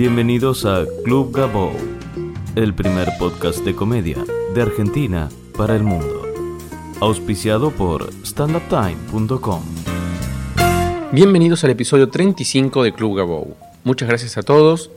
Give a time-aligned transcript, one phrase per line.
[0.00, 1.72] Bienvenidos a Club Gabo,
[2.56, 4.16] el primer podcast de comedia
[4.54, 5.28] de Argentina
[5.58, 6.26] para el mundo.
[7.00, 9.62] Auspiciado por standuptime.com.
[11.12, 13.54] Bienvenidos al episodio 35 de Club Gabou.
[13.84, 14.90] Muchas gracias a todos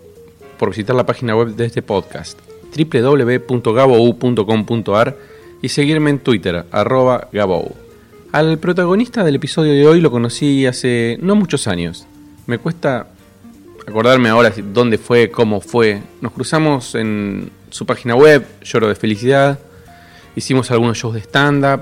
[0.58, 2.40] por visitar la página web de este podcast
[2.74, 5.18] www.gabou.com.ar
[5.62, 7.76] y seguirme en Twitter, arroba Gabou.
[8.32, 12.08] Al protagonista del episodio de hoy lo conocí hace no muchos años.
[12.48, 13.08] Me cuesta
[13.88, 16.02] acordarme ahora dónde fue, cómo fue.
[16.22, 19.60] Nos cruzamos en su página web, Lloro de Felicidad.
[20.36, 21.82] Hicimos algunos shows de stand-up.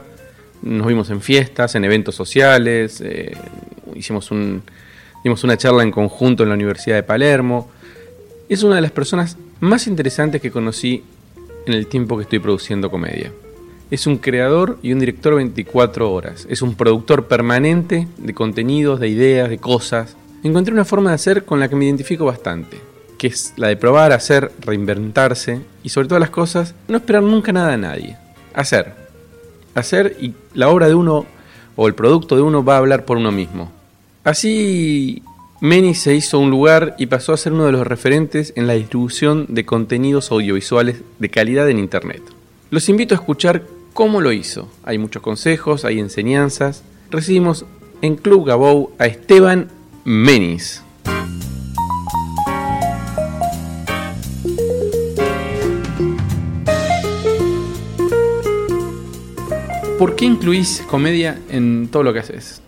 [0.62, 3.02] Nos vimos en fiestas, en eventos sociales.
[3.02, 3.36] eh,
[3.96, 4.64] hicimos un,
[5.24, 7.70] una charla en conjunto en la Universidad de Palermo.
[8.50, 11.04] Es una de las personas más interesantes que conocí
[11.66, 13.32] en el tiempo que estoy produciendo comedia.
[13.92, 16.48] Es un creador y un director 24 horas.
[16.50, 20.16] Es un productor permanente de contenidos, de ideas, de cosas.
[20.44, 22.80] Encontré una forma de hacer con la que me identifico bastante,
[23.18, 27.54] que es la de probar, hacer, reinventarse y sobre todas las cosas, no esperar nunca
[27.54, 28.18] nada de nadie.
[28.54, 28.94] Hacer.
[29.76, 31.26] Hacer y la obra de uno
[31.76, 33.72] o el producto de uno va a hablar por uno mismo.
[34.24, 35.22] Así,
[35.62, 38.74] Meni se hizo un lugar y pasó a ser uno de los referentes en la
[38.74, 42.24] distribución de contenidos audiovisuales de calidad en Internet.
[42.72, 44.68] Los invito a escuchar cómo lo hizo.
[44.84, 46.84] Hay muchos consejos, hay enseñanzas.
[47.12, 47.66] Recibimos
[48.02, 49.70] en Club Gabou a Esteban
[50.06, 50.82] Menis.
[59.98, 62.62] ¿Por qué incluís comedia en todo lo que haces?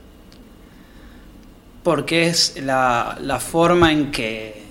[1.83, 4.63] porque es la, la forma en que,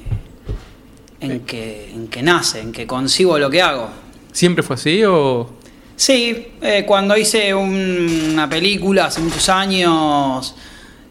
[1.20, 3.90] en, que, en que nace, en que concibo lo que hago.
[4.32, 5.50] ¿Siempre fue así o...?
[5.94, 10.54] Sí, eh, cuando hice un- una película hace muchos años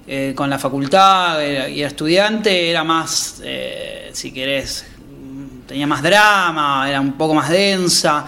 [0.08, 4.86] eh, con la facultad era- y estudiante, era más, eh, si querés,
[5.68, 8.26] tenía más drama, era un poco más densa.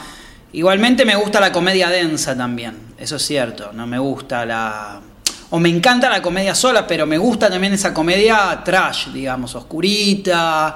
[0.54, 5.02] Igualmente me gusta la comedia densa también, eso es cierto, no me gusta la...
[5.50, 10.74] O me encanta la comedia sola, pero me gusta también esa comedia trash, digamos, oscurita,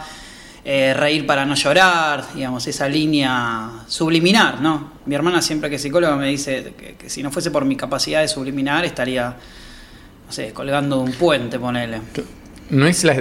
[0.63, 4.91] eh, reír para no llorar, digamos, esa línea subliminar, ¿no?
[5.05, 8.21] Mi hermana siempre que es psicóloga me dice que si no fuese por mi capacidad
[8.21, 9.35] de subliminar estaría,
[10.27, 11.99] no sé, colgando de un puente, ponele.
[12.69, 13.15] No es la,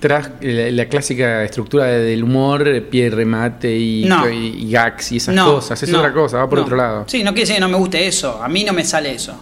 [0.00, 4.28] tras- la, la clásica estructura de- del humor, pie de remate y, No.
[4.30, 5.82] y, y gags y esas No, cosas.
[5.82, 7.04] Es no, otra cosa, va por otro lado.
[7.08, 9.34] Sí, no quiere decir que no me guste eso, a mí no me sale eso.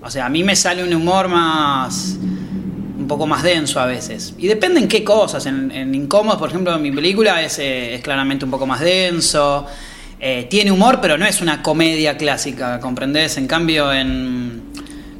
[0.00, 2.16] O sea, a mí me sale un humor más.
[2.98, 4.34] un poco más denso a veces.
[4.38, 5.46] Y depende en qué cosas.
[5.46, 8.80] En, en Incómodos, por ejemplo, en mi película es, eh, es claramente un poco más
[8.80, 9.66] denso.
[10.20, 13.38] Eh, tiene humor, pero no es una comedia clásica, ¿comprendés?
[13.38, 14.62] En cambio, en.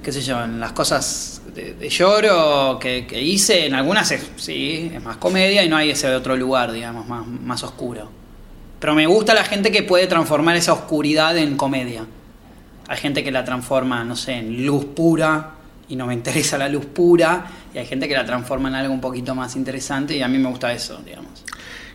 [0.03, 4.91] Qué sé yo, en las cosas de, lloro que, que hice, en algunas es, sí,
[4.94, 8.10] es más comedia y no hay ese otro lugar, digamos, más, más oscuro.
[8.78, 12.06] Pero me gusta la gente que puede transformar esa oscuridad en comedia.
[12.88, 15.54] Hay gente que la transforma, no sé, en luz pura
[15.88, 17.47] y no me interesa la luz pura.
[17.75, 20.38] Y hay gente que la transforma en algo un poquito más interesante y a mí
[20.38, 21.44] me gusta eso, digamos.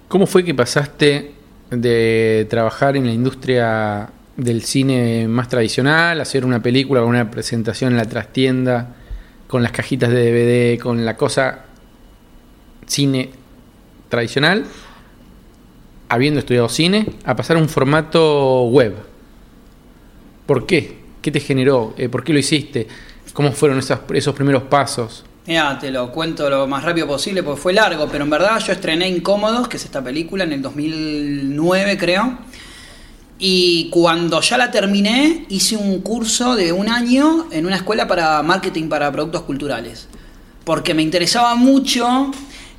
[0.07, 1.33] ¿Cómo fue que pasaste
[1.71, 7.91] de trabajar en la industria del cine más tradicional, hacer una película o una presentación
[7.91, 8.95] en la trastienda,
[9.47, 11.65] con las cajitas de DVD, con la cosa
[12.87, 13.29] cine
[14.09, 14.65] tradicional,
[16.09, 18.95] habiendo estudiado cine, a pasar a un formato web?
[20.45, 20.97] ¿Por qué?
[21.21, 21.93] ¿Qué te generó?
[21.97, 22.87] Eh, ¿Por qué lo hiciste?
[23.33, 25.23] ¿Cómo fueron esas- esos primeros pasos?
[25.45, 28.71] Mira, te lo cuento lo más rápido posible porque fue largo, pero en verdad yo
[28.73, 32.37] estrené Incómodos, que es esta película, en el 2009 creo.
[33.39, 38.41] Y cuando ya la terminé, hice un curso de un año en una escuela para
[38.43, 40.07] marketing para productos culturales.
[40.63, 42.31] Porque me interesaba mucho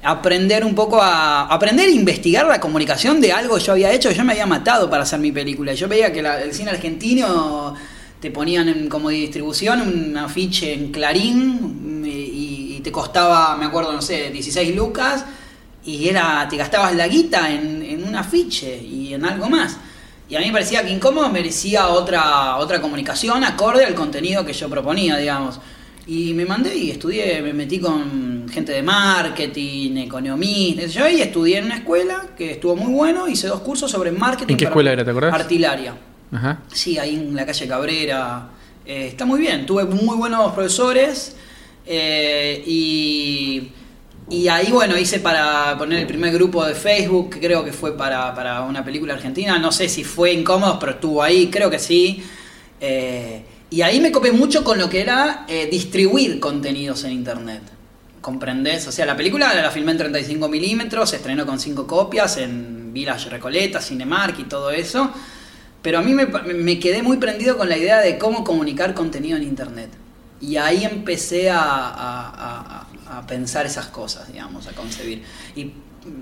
[0.02, 4.10] aprender un poco a aprender a investigar la comunicación de algo que yo había hecho,
[4.10, 5.72] yo me había matado para hacer mi película.
[5.74, 7.74] Yo veía que el cine argentino
[8.20, 13.92] te ponían en- como distribución un afiche en Clarín mm, y, te costaba, me acuerdo,
[13.94, 15.24] no sé, 16 lucas
[15.86, 19.78] y era te gastabas la guita en un afiche y en algo más.
[20.28, 24.52] Y a mí me parecía que Incómodo merecía otra, otra comunicación acorde al contenido que
[24.52, 25.60] yo proponía, digamos.
[26.06, 31.58] Y me mandé y estudié, me metí con gente de marketing, economista, yo, y estudié
[31.58, 34.52] en una escuela que estuvo muy bueno, hice dos cursos sobre marketing.
[34.52, 35.32] ¿En qué escuela era, te acordás?
[35.32, 35.94] Artilaria.
[36.32, 36.60] Ajá.
[36.72, 38.48] Sí, ahí en la calle Cabrera.
[38.84, 41.36] Eh, está muy bien, tuve muy buenos profesores
[41.86, 43.70] eh, y,
[44.30, 47.96] y ahí, bueno, hice para poner el primer grupo de Facebook, que creo que fue
[47.96, 49.58] para, para una película argentina.
[49.58, 52.22] No sé si fue incómodo, pero estuvo ahí, creo que sí.
[52.80, 57.62] Eh, y ahí me copé mucho con lo que era eh, distribuir contenidos en Internet.
[58.20, 58.86] comprendés.
[58.88, 62.92] O sea, la película la filmé en 35 milímetros, se estrenó con 5 copias en
[62.94, 65.10] Village Recoleta, Cinemark y todo eso.
[65.82, 69.42] Pero a mí me, quedé muy prendido con la idea de cómo comunicar contenido en
[69.42, 69.90] Internet.
[70.40, 75.22] Y ahí empecé a- a pensar esas cosas, digamos, a concebir.
[75.54, 75.72] Y,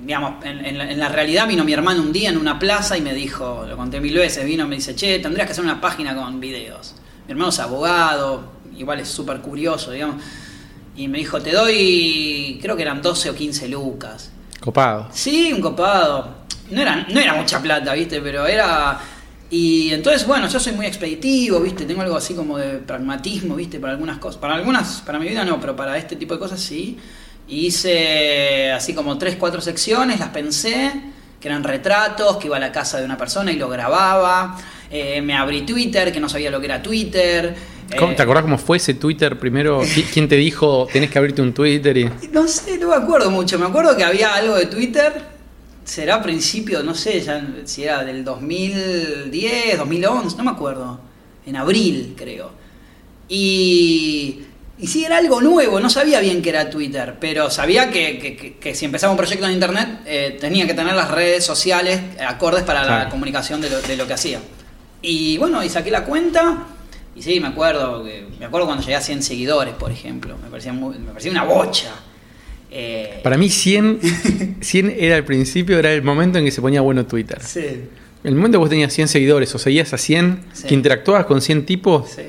[0.05, 2.97] digamos, en, en la, en la realidad vino mi hermano un día en una plaza
[2.97, 5.65] y me dijo, lo conté mil veces, vino y me dice, che, tendrías que hacer
[5.65, 6.95] una página con videos.
[7.27, 10.23] Mi hermano es abogado, igual es súper curioso, digamos.
[10.97, 14.31] Y me dijo, te doy, creo que eran 12 o 15 lucas.
[14.61, 15.09] Copado.
[15.13, 16.43] Sí, un copado.
[16.71, 18.21] No era, no era mucha plata, ¿viste?
[18.21, 19.01] Pero era...
[19.55, 21.85] Y entonces, bueno, yo soy muy expeditivo, ¿viste?
[21.85, 23.79] Tengo algo así como de pragmatismo, ¿viste?
[23.79, 24.41] Para algunas cosas.
[24.41, 26.97] Para algunas, para mi vida no, pero para este tipo de cosas sí.
[27.49, 30.93] Hice así como tres, cuatro secciones, las pensé,
[31.39, 34.57] que eran retratos, que iba a la casa de una persona y lo grababa.
[34.91, 37.55] Eh, me abrí Twitter, que no sabía lo que era Twitter.
[37.99, 39.83] ¿Cómo- ¿Te acordás cómo fue ese Twitter primero?
[39.83, 41.97] ¿Qui- ¿Quién te dijo tenés que abrirte un Twitter?
[41.99, 42.11] Y...
[42.33, 43.59] No sé, no me acuerdo mucho.
[43.59, 45.32] Me acuerdo que había algo de Twitter.
[45.85, 51.01] Será a principio, no sé, ya, si era del 2010, 2011, no me acuerdo.
[51.45, 52.53] En abril, creo.
[53.29, 54.43] Y,
[54.79, 55.81] y sí, era algo nuevo.
[55.81, 59.53] No sabía bien qué era Twitter, pero sabía que, que- si empezaba un proyecto en
[59.53, 63.97] Internet eh, tenía que tener las redes sociales acordes para la comunicación de lo, de
[63.97, 64.41] lo que hacía.
[65.03, 66.67] Y bueno, y saqué la cuenta.
[67.17, 70.37] Y sí, me acuerdo, que, me acuerdo cuando llegué a 100 seguidores, por ejemplo.
[70.43, 71.91] Me parecía, muy- me parecía una bocha.
[72.75, 74.01] Eh, Para mí 100,
[74.61, 77.39] 100 era el principio, era el momento en que se ponía bueno Twitter.
[77.43, 77.61] Sí,
[78.25, 80.69] El momento que vos tenías 100 seguidores o seguías a 100, Sí.
[80.69, 82.23] que interactuabas con 100 tipos, sí.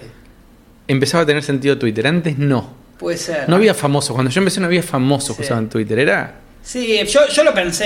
[0.88, 2.06] empezaba a tener sentido Twitter.
[2.08, 2.74] Antes no.
[3.00, 3.48] Puede ser.
[3.50, 4.14] No había famosos.
[4.14, 5.98] Cuando yo empecé no había famosos que usaban Twitter.
[6.00, 6.40] Era...
[6.62, 7.84] Sí, yo, yo lo pensé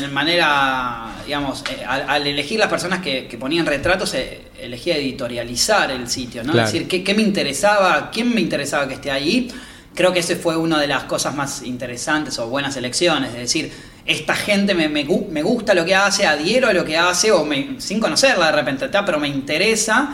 [0.00, 4.96] de manera, digamos, eh, al, al elegir las personas que, que ponían retratos, eh, elegía
[4.96, 6.52] editorializar el sitio, ¿no?
[6.52, 6.66] Claro.
[6.66, 9.48] Es decir, ¿qué, qué me interesaba, quién me interesaba que esté ahí.
[9.94, 13.72] Creo que ese fue una de las cosas más interesantes o buenas elecciones, es decir,
[14.06, 17.44] esta gente me, me, me gusta lo que hace, adhiero a lo que hace, o
[17.44, 19.04] me- sin conocerla de repente, ¿tá?
[19.04, 20.12] pero me interesa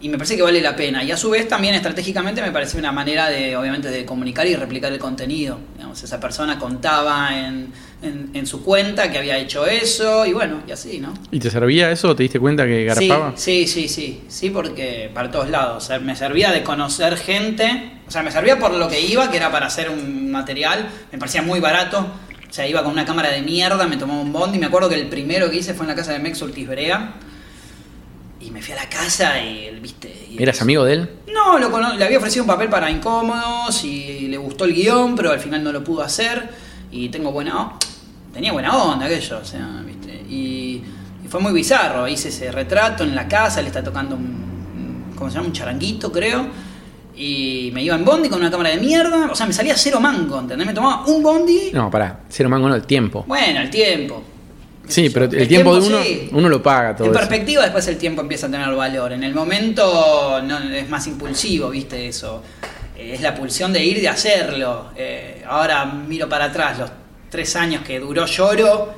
[0.00, 1.02] y me parece que vale la pena.
[1.02, 4.54] Y a su vez también estratégicamente me pareció una manera de, obviamente, de comunicar y
[4.54, 5.58] replicar el contenido.
[5.74, 10.62] Digamos, esa persona contaba en, en- en su cuenta que había hecho eso y bueno,
[10.68, 11.14] y así, ¿no?
[11.30, 12.14] ¿Y te servía eso?
[12.14, 13.32] ¿Te diste cuenta que garpaba?
[13.36, 15.82] Sí, sí, sí, sí, sí, porque para todos lados.
[15.84, 19.30] O sea, me servía de conocer gente, o sea, me servía por lo que iba,
[19.30, 22.06] que era para hacer un material, me parecía muy barato.
[22.48, 24.58] O sea, iba con una cámara de mierda, me tomaba un bondi.
[24.58, 27.14] Me acuerdo que el primero que hice fue en la casa de Mex Ortiz Brea.
[28.40, 30.14] Y me fui a la casa y él, viste.
[30.30, 31.10] y- ¿Eras amigo de él?
[31.32, 35.30] no, lo le había ofrecido un papel para incómodos y le gustó el guion, pero
[35.32, 36.48] al final no lo pudo hacer.
[36.90, 37.72] Y tengo buena
[38.36, 40.12] tenía buena onda aquello, o sea, ¿viste?
[40.28, 40.82] Y,
[41.24, 42.06] y fue muy bizarro.
[42.06, 45.48] Hice ese retrato en la casa, le está tocando un, ¿cómo se llama?
[45.48, 46.46] Un charanguito, creo.
[47.16, 49.30] Y me iba en bondi con una cámara de mierda.
[49.32, 50.66] O sea, me salía cero mango, ¿entendés?
[50.66, 51.70] Me tomaba un bondi.
[51.72, 52.20] No, pará.
[52.28, 53.24] Cero mango no, el tiempo.
[53.26, 54.22] Bueno, el tiempo.
[54.86, 56.28] Sí, pero el, tiempo, de uno, sí.
[56.30, 57.18] uno lo paga todo En eso.
[57.18, 59.12] perspectiva después el tiempo empieza a tener valor.
[59.12, 62.06] En el momento no, es más impulsivo, ¿viste?
[62.06, 62.42] Eso.
[62.96, 64.90] Eh, Es la pulsión de ir, de hacerlo.
[64.96, 66.90] Eh, ahora miro para atrás los
[67.30, 68.94] tres años que duró lloro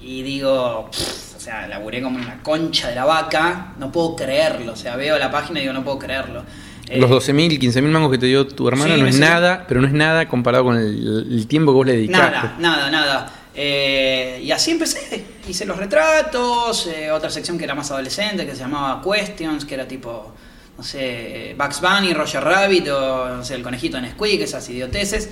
[0.00, 3.72] y digo, "Pff", o sea, laburé como una concha de la vaca.
[3.78, 4.72] No puedo creerlo.
[4.72, 6.42] O sea, veo la página y digo, no puedo creerlo.
[6.88, 9.80] Eh, Los 12.000, 15.000 mangos que te dio tu hermano Sí, no es nada, pero
[9.80, 12.30] no es nada comparado con el, el tiempo que vos le dedicaste.
[12.36, 13.32] Nada, nada, nada.
[13.54, 15.24] Eh, y así empecé.
[15.48, 19.74] Hice los retratos, eh, otra sección que era más adolescente, que se llamaba Questions, que
[19.74, 20.32] era tipo,
[20.78, 25.30] no sé, Bugs Bunny, Roger Rabbit o no sé, el conejito en Squeak, esas idioteces.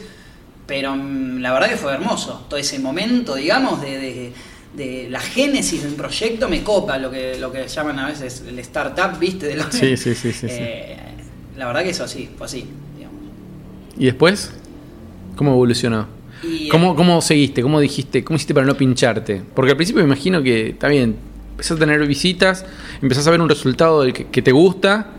[0.67, 2.47] Pero mm, la verdad que fue hermoso.
[2.49, 4.33] Todo ese momento, digamos, de, de-
[4.77, 8.45] de la génesis de un proyecto me copa, lo que, lo que llaman a veces
[8.47, 9.47] el startup, ¿viste?
[9.47, 10.47] De lo- Sí, sí, sí, sí, sí.
[10.51, 10.97] Eh,
[11.57, 12.67] La verdad que eso sí, fue así.
[12.97, 13.19] digamos.
[13.99, 14.53] ¿Y después?
[15.37, 16.07] ¿Cómo evolucionó?
[16.43, 17.63] Y, ¿Cómo, ¿Cómo seguiste?
[17.63, 18.23] ¿Cómo dijiste?
[18.23, 19.43] ¿Cómo hiciste para no pincharte?
[19.55, 21.17] Porque al principio me imagino que, está bien,
[21.53, 22.65] empezás a tener visitas,
[23.01, 25.13] empezás a ver un resultado del que, que te gusta,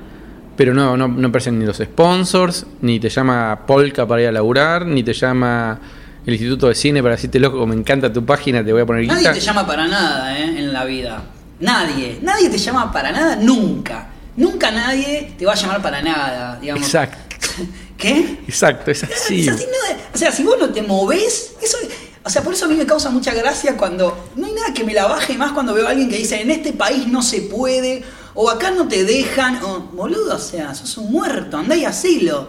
[0.59, 4.31] pero no, no, no aparecen ni los sponsors, ni te llama Polka para ir a
[4.33, 5.79] laburar, ni te llama
[6.25, 9.07] el Instituto de Cine para decirte, loco, me encanta tu página, te voy a poner
[9.07, 9.31] Nadie guita.
[9.35, 10.59] te llama para nada ¿eh?
[10.59, 11.23] en la vida.
[11.61, 12.19] Nadie.
[12.21, 14.09] Nadie te llama para nada nunca.
[14.35, 16.83] Nunca nadie te va a llamar para nada, digamos.
[16.83, 17.37] Exacto,
[17.97, 18.39] ¿Qué?
[18.45, 19.47] exacto, es así.
[19.47, 21.77] Es así, no- o sea, si vos no te movés, eso,
[22.21, 24.83] o sea, por eso a mí me causa mucha gracia cuando no hay nada que
[24.83, 27.43] me la baje más cuando veo a alguien que dice en este país no se
[27.43, 28.03] puede
[28.41, 32.47] o acá no te dejan, o boludo, o sea, sos un muerto, andá y hacelo.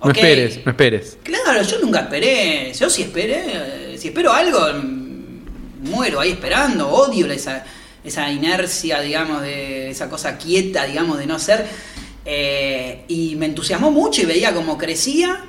[0.00, 1.18] No esperes, no esperes.
[1.24, 2.72] Claro, yo nunca esperé.
[2.72, 3.42] Yo si esperé,
[3.92, 6.88] eh, si espero algo, mm, muero ahí esperando.
[6.88, 7.64] Odio esa,
[8.04, 11.66] esa inercia, digamos, de esa cosa quieta, digamos, de no ser.
[12.24, 15.44] Eh, y me entusiasmó mucho y veía cómo crecía.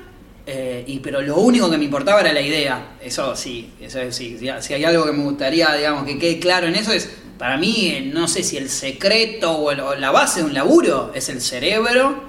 [0.48, 2.96] eh, y, pero lo único que me importaba era la idea.
[3.00, 4.40] Eso sí, eso sí.
[4.62, 8.10] Si hay algo que me gustaría, digamos, que quede claro en eso es, para mí,
[8.14, 11.42] no sé si el secreto o, el- o la base de un laburo es el
[11.42, 12.24] cerebro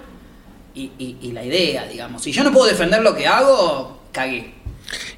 [0.75, 2.23] y, y- y la idea, digamos.
[2.23, 4.55] Si yo no puedo defender lo que hago, cagué.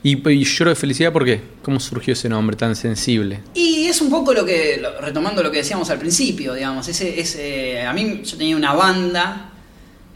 [0.02, 1.40] Y, y lloro de felicidad, ¿por qué?
[1.62, 3.40] ¿Cómo surgió ese nombre tan sensible?
[3.54, 7.20] Y es un poco lo que, lo- retomando lo que decíamos al principio, digamos, ese,
[7.20, 9.50] ese, a mí yo tenía una banda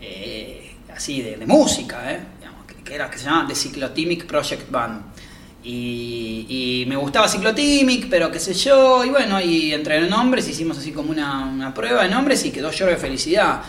[0.00, 4.26] eh, así de, de música, eh, digamos, que, que era que se llamaba The Cyclotimic
[4.26, 5.02] Project Band.
[5.64, 10.92] Y, me gustaba Cyclotimic, pero qué sé yo, y bueno, y entre nombres hicimos así
[10.92, 13.62] como una, prueba de nombres y quedó lloro de felicidad.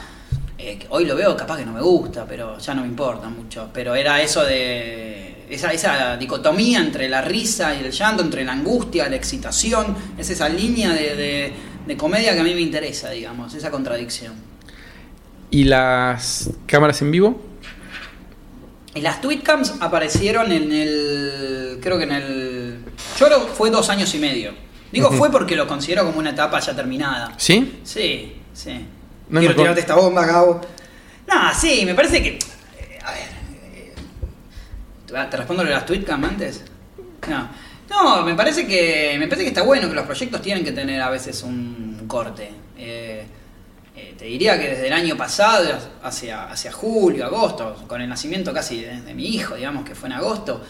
[0.58, 3.70] Eh, hoy lo veo, capaz que no me gusta, pero ya no me importa mucho.
[3.74, 5.46] Pero era eso de.
[5.50, 9.96] Esa, esa dicotomía entre la risa y el llanto, entre la angustia, la excitación.
[10.18, 11.54] Es esa línea de, de-
[11.86, 14.34] de comedia que a mí me interesa, digamos, esa contradicción.
[15.52, 17.40] ¿Y las cámaras en vivo?
[18.96, 21.80] Y las tweetcams aparecieron en el.
[21.82, 22.80] Creo que en el.
[23.20, 24.54] Yo creo que fue dos años y medio.
[24.92, 27.34] Digo fue porque lo considero como una etapa ya terminada.
[27.38, 27.80] ¿Sí?
[27.84, 28.86] Sí, sí.
[29.30, 30.62] No Quiero tirarte esta bomba, Gabo.
[31.28, 32.40] No, sí, me parece que.
[33.04, 33.22] a ver.
[33.76, 33.94] eh,
[35.08, 36.64] ¿te- ¿Te respondo lo de las tweetcam antes?
[37.28, 37.50] No.
[37.90, 39.18] No, me parece que.
[39.20, 42.50] Me parece que está bueno que los proyectos tienen que tener a veces un corte.
[42.78, 43.26] Eh,
[43.96, 45.70] eh, te diría que desde el año pasado,
[46.04, 50.10] hacia, hacia julio, agosto, con el nacimiento casi de, de mi hijo, digamos que fue
[50.10, 50.62] en agosto,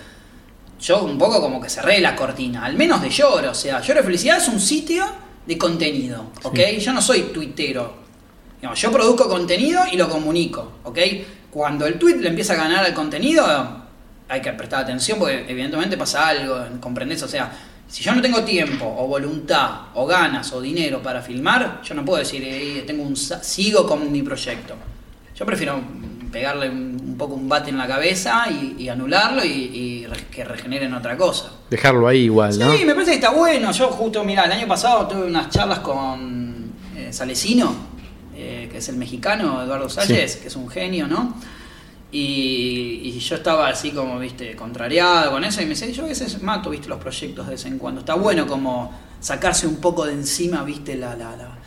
[0.79, 3.51] yo un poco como que cerré la cortina, al menos de Lloro.
[3.51, 5.05] O sea, Lloro de Felicidad es un sitio
[5.45, 6.59] de contenido, ¿ok?
[6.79, 8.05] Yo no soy tuitero.
[8.75, 10.99] Yo produzco contenido y lo comunico, ¿ok?
[11.51, 13.45] Cuando el tweet le empieza a ganar al contenido,
[14.27, 17.21] hay que prestar atención porque evidentemente pasa algo, ¿comprendés?
[17.21, 17.51] O sea,
[17.87, 22.03] si yo no tengo tiempo o voluntad o ganas o dinero para filmar, yo no
[22.03, 24.75] puedo decir, "Eh, tengo un sigo con mi proyecto.
[25.35, 25.81] Yo prefiero
[26.31, 30.93] pegarle un, un poco un bate en la cabeza y, y anularlo y, que regeneren
[30.93, 31.49] otra cosa.
[31.69, 32.73] Dejarlo ahí igual, ¿no?
[32.73, 33.71] Sí, me parece que está bueno.
[33.71, 37.73] Yo justo, mira, el año pasado tuve unas charlas con eh, Salesino,
[38.35, 41.35] eh, que es el mexicano, Eduardo Salles, que es un genio, ¿no?
[42.17, 46.41] Y, yo estaba así como, viste, contrariado con eso y me decía, yo a veces
[46.41, 48.01] mato, viste, los proyectos de vez en cuando.
[48.01, 51.57] Está bueno como sacarse un poco de encima, viste, la, la, la-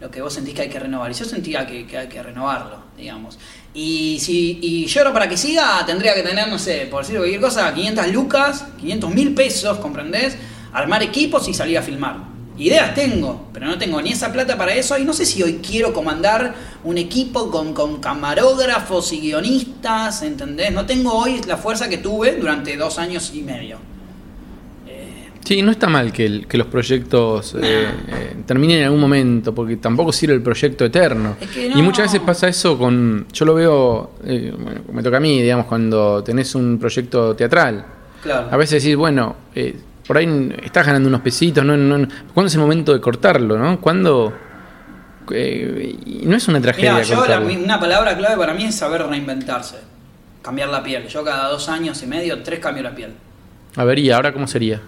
[0.00, 1.10] lo que vos sentís que hay que renovar.
[1.10, 3.38] Y yo sentía que, que hay que renovarlo, digamos.
[3.74, 7.40] Y si y lloro para que siga, tendría que tener, no sé, por decir cualquier
[7.40, 10.36] cosa, 500 lucas, 500 mil pesos, ¿comprendés?
[10.72, 12.31] Armar equipos y salir a filmar.
[12.58, 15.60] Ideas tengo, pero no tengo ni esa plata para eso y no sé si hoy
[15.66, 16.54] quiero comandar
[16.84, 20.70] un equipo con, con camarógrafos y guionistas, ¿entendés?
[20.70, 23.78] No tengo hoy la fuerza que tuve durante dos años y medio.
[24.86, 29.00] Eh, Sí, no está mal que, el- que los proyectos eh, eh, terminen en algún
[29.00, 31.36] momento, porque tampoco sirve el proyecto eterno.
[31.40, 33.26] Es que Y muchas veces pasa eso con.
[33.32, 37.84] Yo lo veo, eh, bueno, me toca a mí, digamos, cuando tenés un proyecto teatral.
[38.22, 38.48] claro.
[38.52, 39.74] A veces decís, bueno, eh,
[40.06, 43.80] por ahí estás ganando unos pesitos, no, no, ¿cuándo es el momento de cortarlo, no?
[43.80, 44.32] ¿Cuándo.?
[45.30, 49.76] eh, no es una tragedia yo la- una palabra clave para mí es saber reinventarse,
[50.42, 51.06] cambiar la piel.
[51.08, 53.12] Yo cada dos años y medio, tres cambio la piel.
[53.76, 54.80] A ver, ¿y ahora cómo sería?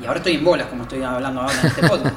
[0.00, 2.14] Y ahora estoy en bolas, como estoy hablando ahora en este podcast.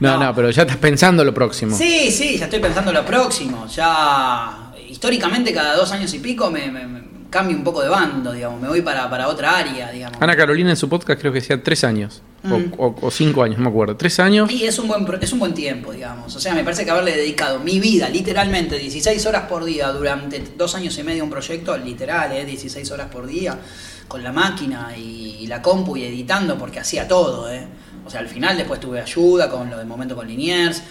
[0.00, 0.34] No, no, No.
[0.34, 1.76] pero ya estás pensando lo próximo.
[1.76, 3.66] Sí, sí, ya estoy pensando lo próximo.
[3.66, 8.32] Ya históricamente cada dos años y pico me, me- me cambio un poco de bando,
[8.32, 8.60] digamos.
[8.60, 10.20] Me voy para, para otra área, digamos.
[10.20, 12.22] Ana Carolina en su podcast creo que decía tres años.
[12.42, 12.72] o- Mm.
[12.78, 13.96] O, o cinco años, no me acuerdo.
[13.96, 14.50] Tres años.
[14.50, 16.34] Y es un, buen, es un buen tiempo, digamos.
[16.34, 20.42] O sea, me parece que haberle dedicado mi vida, literalmente, 16 horas por día durante
[20.56, 22.44] dos años y medio a un proyecto, literal, ¿eh?
[22.46, 23.58] 16 horas por día,
[24.08, 27.66] con la máquina y, y la compu y editando, porque hacía todo, ¿eh?
[28.06, 30.82] O sea, al final después tuve ayuda con lo de momento con Liniers,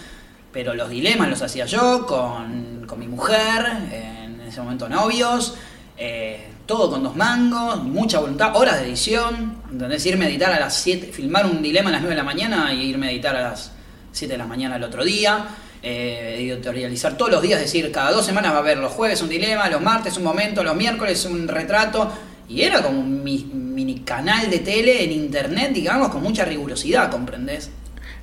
[0.52, 5.54] pero los dilemas los hacía yo con, con mi mujer, en ese momento novios,
[6.02, 10.04] eh, todo con dos mangos, mucha voluntad, horas de edición, ¿entendés?
[10.06, 12.72] Irme a editar a las 7, filmar un dilema a las 9 de la mañana
[12.72, 13.72] y irme a editar a las
[14.12, 15.46] 7 de la mañana el otro día,
[15.82, 19.28] eh, editorializar todos los días, decir, cada dos semanas va a haber los jueves un
[19.28, 22.10] dilema, los martes un momento, los miércoles un retrato,
[22.48, 27.10] y era como un mi- mini canal de tele en internet, digamos, con mucha rigurosidad,
[27.10, 27.70] ¿comprendés?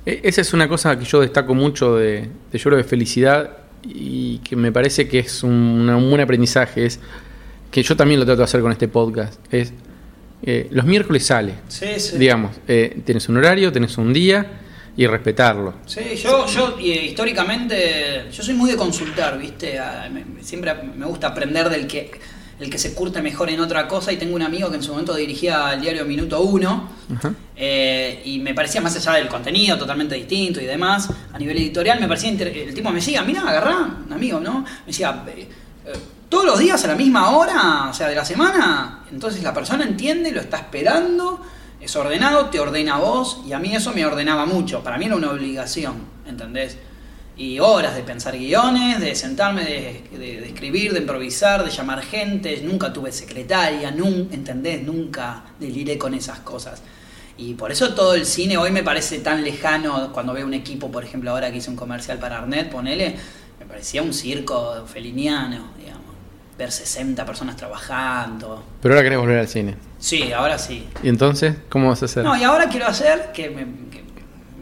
[0.04, 3.50] E- Esa es una cosa que yo destaco mucho de, de Lloro de Felicidad
[3.84, 6.86] y que me parece que es un, un buen aprendizaje.
[6.86, 7.00] Es
[7.70, 9.38] que yo también lo trato de hacer con este podcast.
[9.52, 9.72] Es
[10.42, 11.54] eh, los miércoles sale.
[11.68, 12.16] Sí, sí.
[12.18, 14.46] Digamos, eh, tienes un horario, tienes un día
[14.96, 15.74] y respetarlo.
[15.86, 19.78] Sí, yo, yo eh, históricamente, yo soy muy de consultar, ¿viste?
[19.78, 22.10] Ah, me- siempre me gusta aprender del que,
[22.60, 24.90] el que se curte mejor en otra cosa y tengo un amigo que en su
[24.90, 27.32] momento dirigía el diario Minuto Uno Ajá.
[27.56, 32.00] eh, y me parecía más allá del contenido totalmente distinto y demás, a nivel editorial
[32.00, 34.60] me parecía, el tipo me decía, mira, agarrá, un amigo, ¿no?
[34.62, 35.22] Me decía,
[36.28, 39.84] todos los días a la misma hora, o sea, de la semana, entonces la persona
[39.84, 41.40] entiende, lo está esperando,
[41.80, 45.06] es ordenado, te ordena a vos, y a mí eso me ordenaba mucho, para mí
[45.06, 46.76] era una obligación, ¿entendés?
[47.36, 52.92] Y horas de pensar guiones, de sentarme, de, escribir, de improvisar, de llamar gente, nunca
[52.92, 54.82] tuve secretaria, ¿entendés?
[54.82, 56.82] Nunca deliré con esas cosas.
[57.36, 60.90] Y por eso todo el cine hoy me parece tan lejano cuando veo un equipo,
[60.90, 63.14] por ejemplo, ahora que hice un comercial para Arnet, ponele,
[63.60, 65.97] me parecía un circo feliniano, digamos.
[66.58, 68.64] Ver 60 personas trabajando.
[68.82, 69.76] Pero ahora querés volver al cine.
[69.98, 70.88] Sí, ahora sí.
[71.04, 72.24] ¿Y entonces cómo vas a hacer?
[72.24, 74.02] No, y ahora quiero hacer que me, que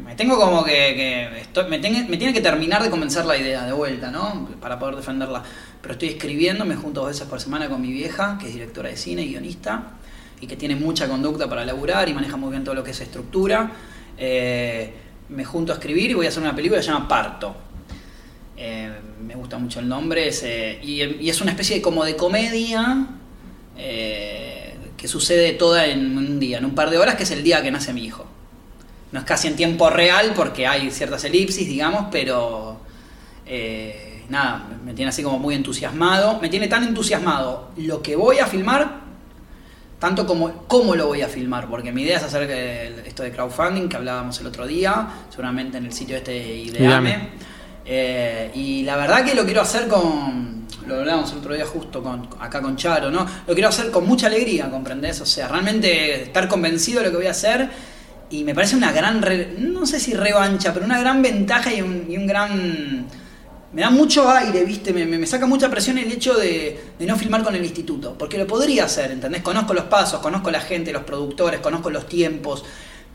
[0.04, 3.36] me tengo como que, que estoy- me, tenga- me tiene que terminar de convencer la
[3.38, 4.46] idea de vuelta, ¿no?
[4.60, 5.42] Para poder defenderla.
[5.80, 8.90] Pero estoy escribiendo, me junto dos veces por semana con mi vieja, que es directora
[8.90, 9.84] de cine y guionista,
[10.40, 13.00] y que tiene mucha conducta para laburar y maneja muy bien todo lo que es
[13.00, 13.70] estructura.
[14.18, 14.92] Eh,
[15.30, 17.56] me junto a escribir y voy a hacer una película que se llama Parto.
[18.56, 22.04] Eh, me gusta mucho el nombre, es, eh, y, y es una especie de, como
[22.04, 23.06] de comedia
[23.76, 27.42] eh, que sucede toda en un día, en un par de horas, que es el
[27.42, 28.24] día que nace mi hijo.
[29.12, 32.80] No es casi en tiempo real porque hay ciertas elipsis, digamos, pero
[34.28, 36.40] nada, me tiene así como muy entusiasmado.
[36.40, 39.00] Me tiene tan entusiasmado lo que voy a filmar,
[39.98, 42.50] tanto como cómo lo voy a filmar, porque mi idea es hacer
[43.06, 47.10] esto de crowdfunding que hablábamos el otro día, seguramente en el sitio este de Ideame.
[47.10, 47.55] Ideame.
[47.86, 50.56] Eh, y la verdad que lo quiero hacer con.
[50.86, 53.26] Lo hablábamos el otro día justo con, acá con Charo, ¿no?
[53.46, 55.20] Lo quiero hacer con mucha alegría, ¿comprendés?
[55.20, 57.68] O sea, realmente estar convencido de lo que voy a hacer.
[58.30, 59.22] Y me parece una gran.
[59.22, 63.06] re- no sé si revancha, pero una gran ventaja y un, gran.
[63.72, 64.92] Me da mucho aire, ¿viste?
[64.92, 68.16] Me, me- me saca mucha presión el hecho de, de no filmar con el instituto.
[68.18, 69.42] Porque lo podría hacer, ¿entendés?
[69.42, 72.64] Conozco los pasos, conozco la gente, los productores, conozco los tiempos.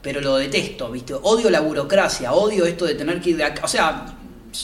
[0.02, 1.14] Pero lo detesto, ¿viste?
[1.14, 3.62] Odio la burocracia, odio esto de tener que ir de acá.
[3.66, 4.06] O sea,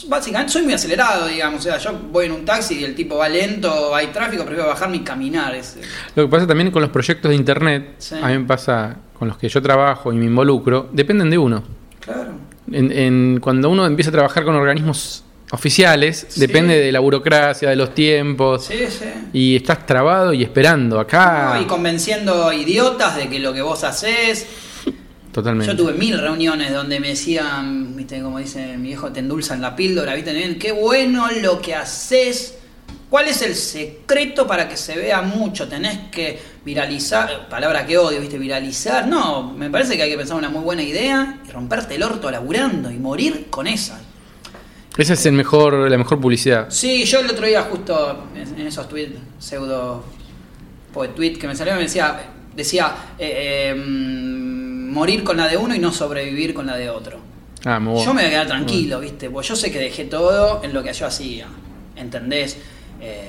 [0.08, 1.60] básicamente soy muy acelerado, digamos.
[1.60, 4.68] O sea, yo voy en un taxi y el tipo va lento, hay tráfico, prefiero
[4.68, 5.54] bajarme y caminar.
[5.54, 5.76] Es,
[6.14, 8.14] Lo que pasa también con los proyectos de internet, Sí.
[8.20, 11.62] a mí me pasa con los que yo trabajo y me involucro, dependen de uno.
[12.00, 12.32] claro.
[12.70, 16.40] En, en- cuando uno empieza a trabajar con organismos oficiales, Sí.
[16.40, 19.06] depende de la burocracia, de los tiempos, Sí, sí.
[19.32, 21.52] y estás trabado y esperando acá.
[21.54, 24.46] No, y convenciendo idiotas de que lo que vos haces
[25.38, 25.72] Totalmente.
[25.72, 29.76] Yo tuve mil reuniones donde me decían, viste, como dice mi viejo, te endulzan la
[29.76, 32.58] píldora, viste, bien, qué bueno lo que haces.
[33.08, 35.68] ¿Cuál es el secreto para que se vea mucho?
[35.68, 39.06] Tenés que viralizar, palabra que odio, viste, viralizar.
[39.06, 42.32] No, me parece que hay que pensar una muy buena idea y romperte el orto
[42.32, 44.00] laburando y morir con esa.
[44.96, 46.66] Esa es el mejor, la mejor publicidad.
[46.68, 50.02] Sí, yo el otro día justo en esos tweets, pseudo
[50.92, 52.18] poet tweet que me salió, me decía,
[52.56, 54.37] decía eh, eh,
[54.88, 57.18] morir con la de uno y no sobrevivir con la de otro.
[57.64, 58.06] Ah, muy bueno.
[58.06, 59.30] Yo me voy a quedar tranquilo, ¿viste?
[59.30, 61.46] Pues yo sé que dejé todo en lo que yo hacía,
[61.96, 62.56] ¿entendés?
[63.00, 63.28] Eh,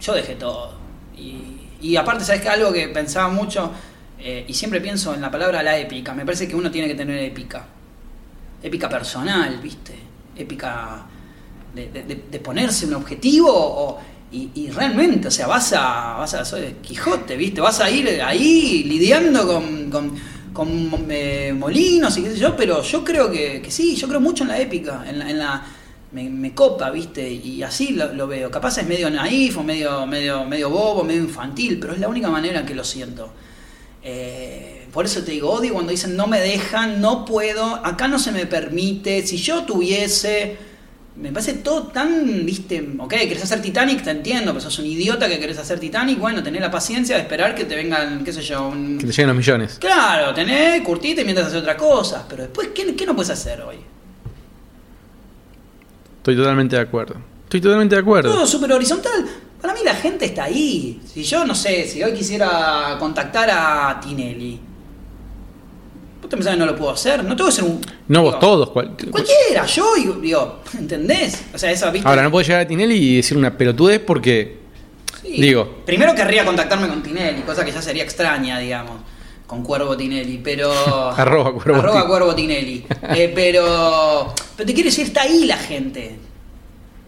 [0.00, 0.74] yo dejé todo.
[1.16, 1.36] Y,
[1.80, 2.48] y aparte, ¿sabes qué?
[2.48, 3.70] Algo que pensaba mucho,
[4.18, 6.94] eh, y siempre pienso en la palabra la épica, me parece que uno tiene que
[6.94, 7.66] tener épica.
[8.62, 9.94] Épica personal, ¿viste?
[10.36, 11.06] Épica
[11.74, 13.98] de, de- de- de ponerse un objetivo o-
[14.32, 17.60] y, y realmente, o sea, vas a, vas a soy Quijote, ¿viste?
[17.60, 20.12] Vas a ir ahí lidiando con, con,
[20.52, 24.44] con, eh, molinos y qué sé yo, pero yo creo que, sí, yo creo mucho
[24.44, 25.66] en la épica, en la...
[26.12, 27.30] Me, copa, ¿viste?
[27.30, 28.50] Y así lo, veo.
[28.50, 32.28] Capaz es medio naif o medio, medio, medio bobo, medio infantil, pero es la única
[32.28, 33.32] manera que lo siento.
[34.02, 38.18] Eh, por eso te digo, odio cuando dicen no me dejan, no puedo, acá no
[38.18, 40.56] se me permite, si yo tuviese,
[41.16, 45.28] me parece todo tan, viste, ok, querés hacer Titanic, te entiendo, pero sos un idiota
[45.28, 48.42] que querés hacer Titanic, bueno, tenés la paciencia de esperar que te vengan, qué sé
[48.42, 48.96] yo, un...
[48.98, 49.76] Que te lleguen los millones.
[49.80, 53.76] Claro, tenés, curtite mientras haces otra cosa, pero después, ¿qué, qué no puedes hacer hoy?
[56.18, 57.16] Estoy totalmente de acuerdo.
[57.44, 58.32] Estoy totalmente de acuerdo.
[58.32, 59.26] Todo súper horizontal.
[59.60, 61.00] Para mí la gente está ahí.
[61.04, 64.60] Si yo, no sé, si hoy quisiera contactar a Tinelli,
[66.20, 67.22] ¿vos te pensás que no lo puedo hacer?
[67.24, 67.80] No tengo que ser un...
[68.08, 68.70] No vos todos.
[68.70, 71.44] cual- Cualquiera, yo, digo, ¿entendés?
[71.54, 71.92] O sea, esa.
[72.04, 74.58] Ahora, no puedo llegar a Tinelli y decir una pelotudez porque.
[75.22, 75.40] Sí.
[75.40, 75.82] digo.
[75.86, 79.00] Primero querría contactarme con Tinelli, cosa que ya sería extraña, digamos.
[79.46, 80.72] Con Cuervo Tinelli, pero.
[81.16, 82.84] Arroba Cuervo Arroba Cuervo Tinelli.
[83.14, 84.32] Eh, pero.
[84.56, 86.16] Pero te quiero decir, está ahí la gente.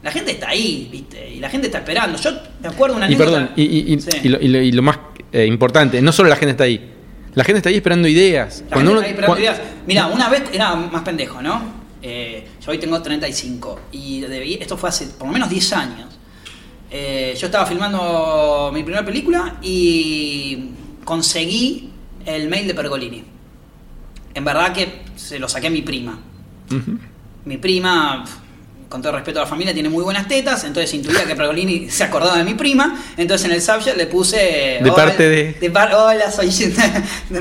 [0.02, 1.30] La gente está ahí, ¿viste?
[1.30, 2.18] Y la gente está esperando.
[2.18, 4.10] Yo me acuerdo una Y anécdota- perdón, y, y- y- Sí.
[4.24, 4.98] y lo, y lo- y lo más
[5.32, 6.91] eh, importante, no solo la gente está ahí.
[7.34, 8.62] La gente está ahí esperando ideas.
[8.70, 9.60] La gente está ahí esperando ideas.
[9.86, 11.62] Mira, una vez era más pendejo, ¿no?
[12.02, 16.08] Eh, yo hoy tengo 35 y debí- esto fue hace por lo menos 10 años.
[16.90, 20.70] Eh, yo estaba filmando mi primera película y
[21.04, 21.90] conseguí
[22.26, 23.24] el mail de Pergolini.
[24.34, 26.18] En verdad que se lo saqué a mi prima.
[27.44, 28.24] Mi prima
[28.92, 32.04] con todo respeto a la familia, tiene muy buenas tetas, entonces intuía que Pergolini se
[32.04, 34.80] acordaba de mi prima, entonces en el subject le puse...
[34.82, 35.54] De parte de...
[35.54, 36.50] de par- hola, soy...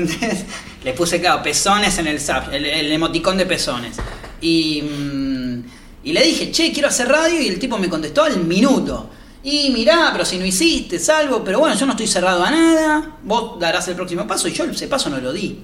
[0.84, 3.96] Le puse, claro, pezones en el subject, el, el emoticón de pezones.
[4.40, 5.62] Y, mm,
[6.04, 9.08] y le dije, che, quiero hacer radio, y el tipo me contestó al minuto.
[9.44, 13.16] Y mirá, pero si no hiciste, salvo, pero bueno, yo no estoy cerrado a nada,
[13.22, 15.60] vos darás el próximo paso, y yo ese paso no lo di,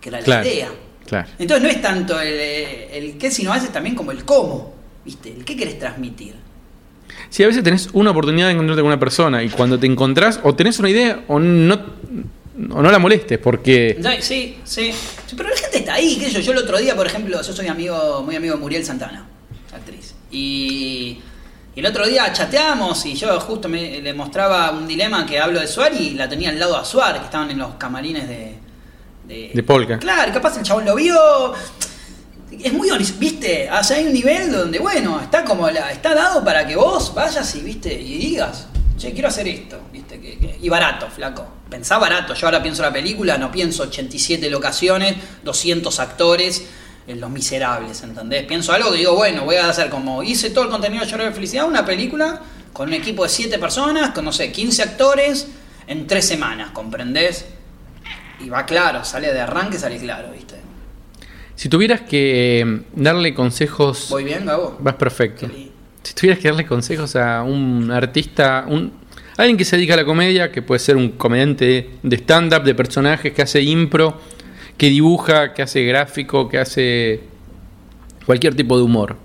[0.00, 0.68] que era la Claro, idea.
[1.06, 1.28] claro.
[1.38, 5.34] Entonces no es tanto el, el qué, sino a veces también como el cómo, ¿viste?
[5.44, 6.34] Qué querés transmitir.
[7.30, 10.40] Sí, a veces tenés una oportunidad de encontrarte con una persona y cuando te encontrás
[10.42, 11.74] o tenés una idea o no,
[12.70, 13.98] o no la molestes porque...
[14.20, 14.92] Sí, sí,
[15.26, 16.40] Sí, Pero la gente está ahí, qué sé yo.
[16.40, 19.26] Yo el otro día, por ejemplo, yo soy amigo, muy amigo de Muriel Santana,
[19.74, 20.14] actriz.
[20.30, 21.18] Y,
[21.74, 25.60] y el otro día chateamos y yo justo me, le mostraba un dilema que hablo
[25.60, 28.58] de Suar y la tenía al lado a Suar, que estaban en los camarines de...
[29.28, 29.98] De Polka.
[29.98, 31.16] Claro, y capaz el chabón lo vio.
[32.60, 32.88] Es muy
[33.18, 36.76] viste, o sea, hay un nivel donde, bueno, está como la, está dado para que
[36.76, 41.46] vos vayas y viste, y digas, che, quiero hacer esto, viste, que, y barato, flaco.
[41.70, 46.62] Pensá barato, yo ahora pienso la película, no pienso 87 locaciones, 200 actores,
[47.06, 48.44] en Los Miserables, ¿entendés?
[48.44, 51.28] Pienso algo que digo, bueno, voy a hacer como hice todo el contenido de Llorar
[51.28, 52.40] de Felicidad, una película
[52.72, 55.48] con un equipo de 7 personas, con, no sé, 15 actores,
[55.86, 57.44] en 3 semanas, ¿comprendés?
[58.40, 60.56] Y va claro, sale de arranque, sale claro, ¿viste?
[61.54, 64.08] Si tuvieras que eh, darle consejos...
[64.10, 64.76] ¿Voy bien, Gabo?
[64.80, 65.48] Vas perfecto.
[66.02, 68.92] Si tuvieras que darle consejos a un artista, un,
[69.36, 72.74] alguien que se dedica a la comedia, que puede ser un comediante de stand-up, de
[72.74, 74.18] personajes, que hace impro,
[74.76, 77.20] que dibuja, que hace gráfico, que hace
[78.26, 79.16] cualquier tipo de humor,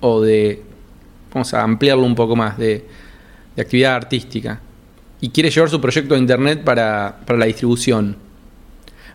[0.00, 0.62] o de,
[1.32, 2.84] vamos a ampliarlo un poco más, de,
[3.56, 4.60] de actividad artística,
[5.20, 8.16] y quiere llevar su proyecto a internet para, para la distribución.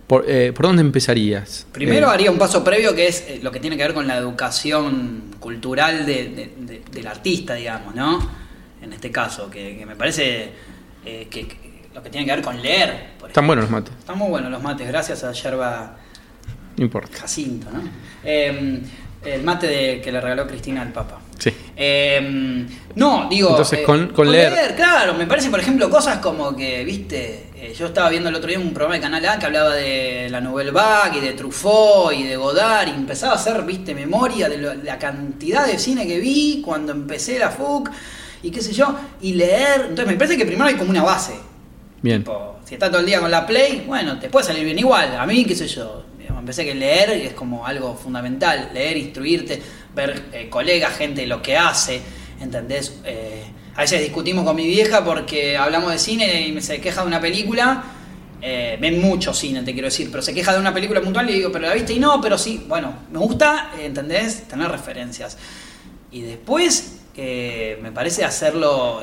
[0.09, 1.67] ¿Por, eh, ¿por dónde empezarías?
[1.71, 4.07] Primero Eh, haría un paso previo que es eh, lo que tiene que ver con
[4.07, 8.27] la educación cultural de- de- de- del artista, digamos, ¿no?
[8.81, 10.49] En este caso, que, que me parece
[11.05, 11.57] eh, que, que
[11.93, 13.11] lo que tiene que ver con leer.
[13.19, 13.47] por están ejemplo.
[13.47, 15.97] buenos los mates, Están muy buenos los mates, gracias a Yerba
[16.75, 17.19] no importa.
[17.19, 17.81] Jacinto, ¿no?
[18.23, 18.81] Eh,
[19.25, 21.19] el mate de, que le regaló Cristina al Papa.
[21.37, 21.51] Sí.
[21.75, 23.49] Eh, no, digo.
[23.51, 24.75] Entonces, eh, con- con leer.
[24.75, 28.47] Claro, me parece, por ejemplo, cosas como que, viste, eh, yo estaba viendo el otro
[28.49, 32.13] día un programa de Canal A que hablaba de la Nouvelle Vague y de Truffaut
[32.13, 35.77] y de Godard y empezaba a hacer, viste, memoria de, lo- de la cantidad de
[35.77, 37.89] cine que vi cuando empecé la FUC
[38.43, 39.81] y qué sé yo, y leer.
[39.89, 41.33] Entonces, me parece que primero hay como una base.
[42.01, 42.21] Bien.
[42.21, 45.17] Tipo, si estás todo el día con la Play, bueno, te puede salir bien igual.
[45.17, 48.69] A mí, qué sé yo, empecé que leer es como algo fundamental.
[48.73, 49.61] Leer, instruirte,
[49.93, 52.01] ver eh, colegas, gente, lo que hace,
[52.39, 52.99] ¿entendés?
[53.03, 53.43] Eh,
[53.79, 57.07] a veces discutimos con mi vieja porque hablamos de cine y me se queja de
[57.07, 57.81] una película.
[58.41, 61.35] eh, ven mucho cine, te quiero decir, pero se queja de una película puntual y
[61.35, 62.65] digo, pero la viste y no, pero sí.
[62.67, 64.49] Bueno, me gusta, eh, ¿entendés?
[64.49, 65.37] Tener referencias.
[66.11, 69.01] Y después, eh, me parece hacerlo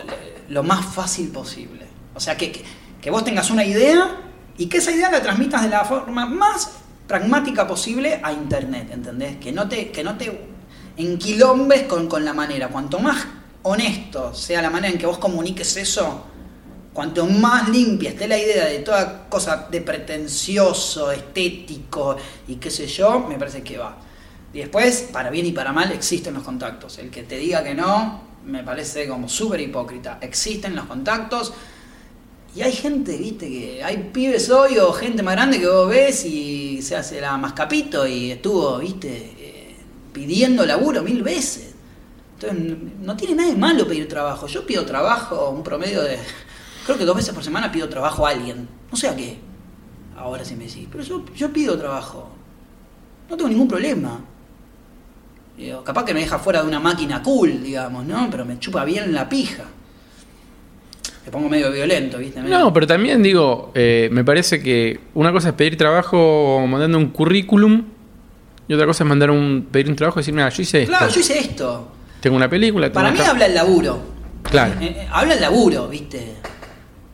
[0.50, 1.86] lo más fácil posible.
[2.14, 2.62] O sea, que, que,
[3.00, 4.14] que vos tengas una idea
[4.58, 6.72] y que esa idea la transmitas de la forma más
[7.08, 9.38] pragmática posible a internet, ¿entendés?
[9.38, 10.38] Que no te, que no te
[10.98, 12.68] enquilombes con, con la manera.
[12.68, 13.26] Cuanto más
[13.66, 16.24] honesto sea la manera en que vos comuniques eso,
[16.92, 22.16] cuanto más limpia esté la idea de toda cosa de pretencioso, estético
[22.48, 23.96] y qué sé yo, me parece que va.
[24.52, 26.98] Y después, para bien y para mal, existen los contactos.
[26.98, 30.18] El que te diga que no, me parece como súper hipócrita.
[30.22, 31.52] Existen los contactos.
[32.54, 36.24] Y hay gente, viste, que hay pibes hoy o gente más grande que vos ves
[36.24, 39.76] y se hace la mascapito y estuvo, viste, eh,
[40.14, 41.75] pidiendo laburo mil veces.
[42.40, 44.46] Entonces, no tiene nada de malo pedir trabajo.
[44.46, 46.18] Yo pido trabajo, un promedio de.
[46.84, 48.68] Creo que dos veces por semana pido trabajo a alguien.
[48.90, 49.38] No sé a qué.
[50.16, 50.86] Ahora sí me decís.
[50.90, 52.28] Pero yo, yo pido trabajo.
[53.30, 54.20] No tengo ningún problema.
[55.56, 58.28] Digo, capaz que me deja fuera de una máquina cool, digamos, ¿no?
[58.30, 59.64] Pero me chupa bien la pija.
[61.24, 62.40] Me pongo medio violento, ¿viste?
[62.42, 66.98] Medio- No, pero también digo, eh, me parece que una cosa es pedir trabajo mandando
[66.98, 67.82] un currículum
[68.68, 70.90] y otra cosa es mandar un pedir un trabajo y decir, mira, yo hice esto.
[70.90, 71.92] Claro, yo hice esto.
[72.20, 72.86] Tengo una película.
[72.86, 73.30] tengo Para mí esta-".
[73.30, 73.98] habla el laburo.
[74.42, 74.74] Claro.
[74.80, 76.36] Eh, eh, habla el laburo, ¿viste?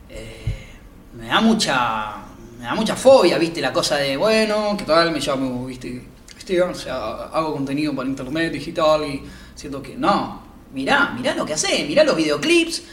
[0.09, 0.67] Eh,
[1.13, 2.15] me da mucha.
[2.59, 3.59] Me da mucha fobia, ¿viste?
[3.59, 6.05] La cosa de, bueno, que tal, me llamo, ¿viste?
[6.35, 6.61] ¿Viste?
[6.61, 6.95] O sea,
[7.33, 9.23] hago contenido para internet, digital y
[9.55, 9.95] siento que.
[9.95, 10.41] No,
[10.73, 12.83] mirá, mirá lo que hace, mirá los videoclips,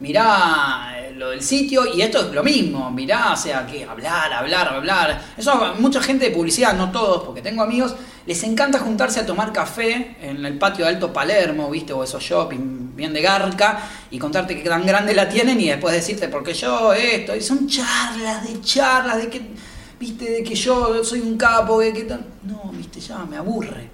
[0.00, 4.68] mirá lo del sitio y esto es lo mismo, mirá, o sea, que hablar, hablar,
[4.68, 5.22] hablar.
[5.36, 7.94] Eso mucha gente de publicidad, no todos, porque tengo amigos,
[8.26, 11.92] les encanta juntarse a tomar café en el patio de Alto Palermo, ¿viste?
[11.92, 15.94] O esos shopping bien de garca y contarte que tan grande la tienen y después
[15.94, 17.36] decirte porque yo esto.
[17.36, 19.40] Y son charlas de charlas de que,
[20.00, 20.30] ¿viste?
[20.30, 22.24] De que yo soy un capo, de que tal.
[22.44, 23.00] No, ¿viste?
[23.00, 23.90] Ya me aburre.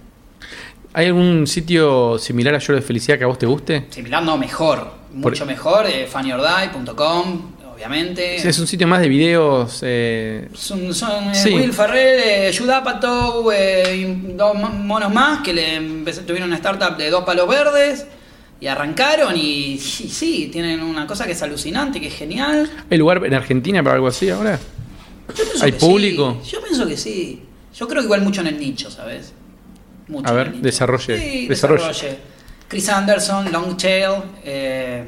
[0.93, 3.87] ¿Hay algún sitio similar a Lloro de Felicidad que a vos te guste?
[3.91, 4.79] Similar, no, mejor.
[5.23, 5.87] Por- Mucho mejor.
[5.87, 6.07] Eh,
[7.81, 8.37] obviamente.
[8.37, 9.81] Es un sitio más de videos.
[9.83, 11.51] eh, Son, son, eh, Sí.
[11.55, 16.49] Will Ferrell, eh, Judd Apatow, eh, y dos mo- monos más que le empecé- tuvieron
[16.49, 18.07] una startup de dos palos verdes
[18.61, 22.71] y arrancaron y, y sí, tienen una cosa que es alucinante, que es genial.
[22.91, 24.59] ¿Hay lugar en Argentina para algo así ahora?
[25.63, 26.41] ¿Hay público?
[26.45, 26.51] sí.
[26.53, 27.43] Yo pienso que sí.
[27.75, 29.33] Yo creo que igual mucho en el nicho, ¿sabes?
[30.09, 31.87] Mucho A ver, desarrolle, Sí, desarrolle.
[31.87, 32.19] desarrolle.
[32.69, 34.13] Chris Anderson, Longtail.
[34.45, 35.05] Eh,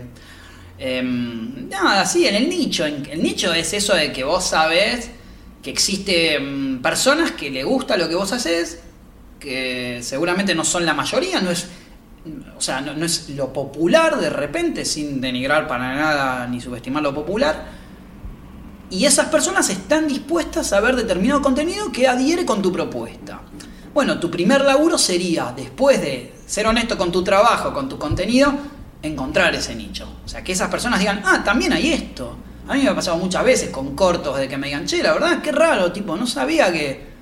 [0.82, 2.84] em, nada, sí, en el nicho.
[2.84, 5.10] El nicho es eso de que vos sabés
[5.62, 8.80] que existen personas que le gusta lo que vos haces,
[9.38, 11.68] que seguramente no son la mayoría, no es.
[12.56, 17.12] O sea, no es lo popular de repente, sin denigrar para nada ni subestimar lo
[17.12, 17.66] popular,
[18.92, 23.40] y esas personas están dispuestas a ver determinado contenido que adhiere con tu propuesta.
[23.94, 28.52] Bueno, tu primer laburo sería, después de ser honesto con tu trabajo, con tu contenido,
[29.02, 30.08] encontrar ese nicho.
[30.24, 32.36] O sea, que esas personas digan, ah, también hay esto.
[32.68, 35.12] A mí me ha pasado muchas veces con cortos de que me digan, che, la
[35.12, 37.12] verdad, qué raro, tipo, no sabía que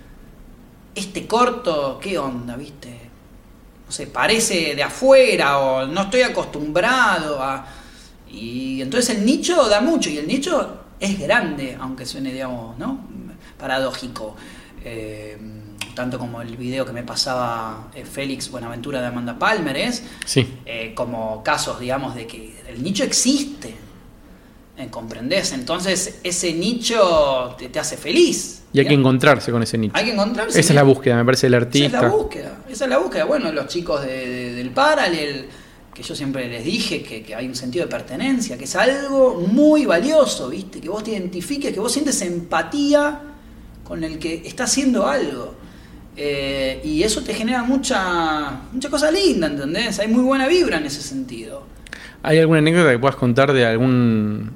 [0.94, 2.88] este corto, ¿qué onda, viste?
[3.86, 7.66] No sé, parece de afuera o no estoy acostumbrado a...
[8.30, 13.00] Y entonces el nicho da mucho y el nicho es grande, aunque suene, digamos, ¿no?
[13.58, 14.36] Paradójico.
[14.84, 15.36] Eh,
[15.94, 20.46] tanto como el video que me pasaba eh, Félix Buenaventura de Amanda Palmer es, Sí.
[20.66, 23.74] eh, como casos, digamos, de que el nicho existe.
[24.76, 25.53] eh, ¿Comprendés?
[25.53, 28.62] Entonces ese nicho te, te hace feliz.
[28.72, 29.92] Y hay que encontrarse con ese nicho.
[29.96, 30.59] Hay que encontrarse.
[30.61, 31.96] Esa es la búsqueda, me parece, del Esa artista.
[31.98, 33.24] es la búsqueda, esa es la búsqueda.
[33.24, 35.46] Bueno, los chicos de- de- del Paralel,
[35.92, 39.40] que yo siempre les dije que, que hay un sentido de pertenencia, que es algo
[39.46, 40.81] muy valioso, ¿viste?
[40.81, 43.20] Que vos te identifiques, que vos sientes empatía
[43.85, 45.57] con el que está haciendo algo.
[46.16, 49.99] Eh, y eso te genera mucha, mucha cosa linda, ¿entendés?
[50.01, 51.64] Hay muy buena vibra en ese sentido.
[52.23, 54.51] ¿Hay alguna anécdota que puedas contar de algún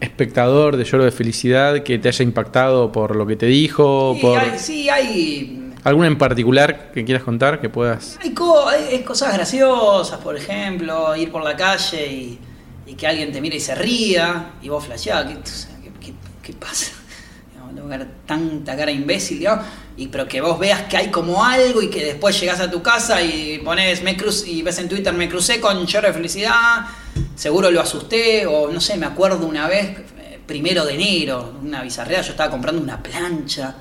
[0.00, 4.14] espectador de Lloro de Felicidad que te haya impactado por lo que te dijo?
[4.16, 8.18] Sí, por hay, sí, hay ¿Alguna en particular que quieras contar que puedas?
[8.22, 12.38] Hay, co- hay- hay cosas graciosas, por ejemplo, ir por la calle y,
[12.86, 15.90] y que alguien te mire y se ría y vos flasheás, ¿qué, o sea, ¿qué,
[16.04, 16.92] qué- qué pasa?
[17.52, 19.64] Digamos, tengo que ver tanta cara imbécil, digamos,
[20.00, 22.80] y, pero que vos veas que hay como algo y que después llegás a tu
[22.82, 26.86] casa y pones me cruz y ves en Twitter me crucé con lloro de felicidad,
[27.34, 31.82] seguro lo asusté, o no sé, me acuerdo una vez, eh, primero de enero, una
[31.82, 33.74] bizarrea, yo estaba comprando una plancha,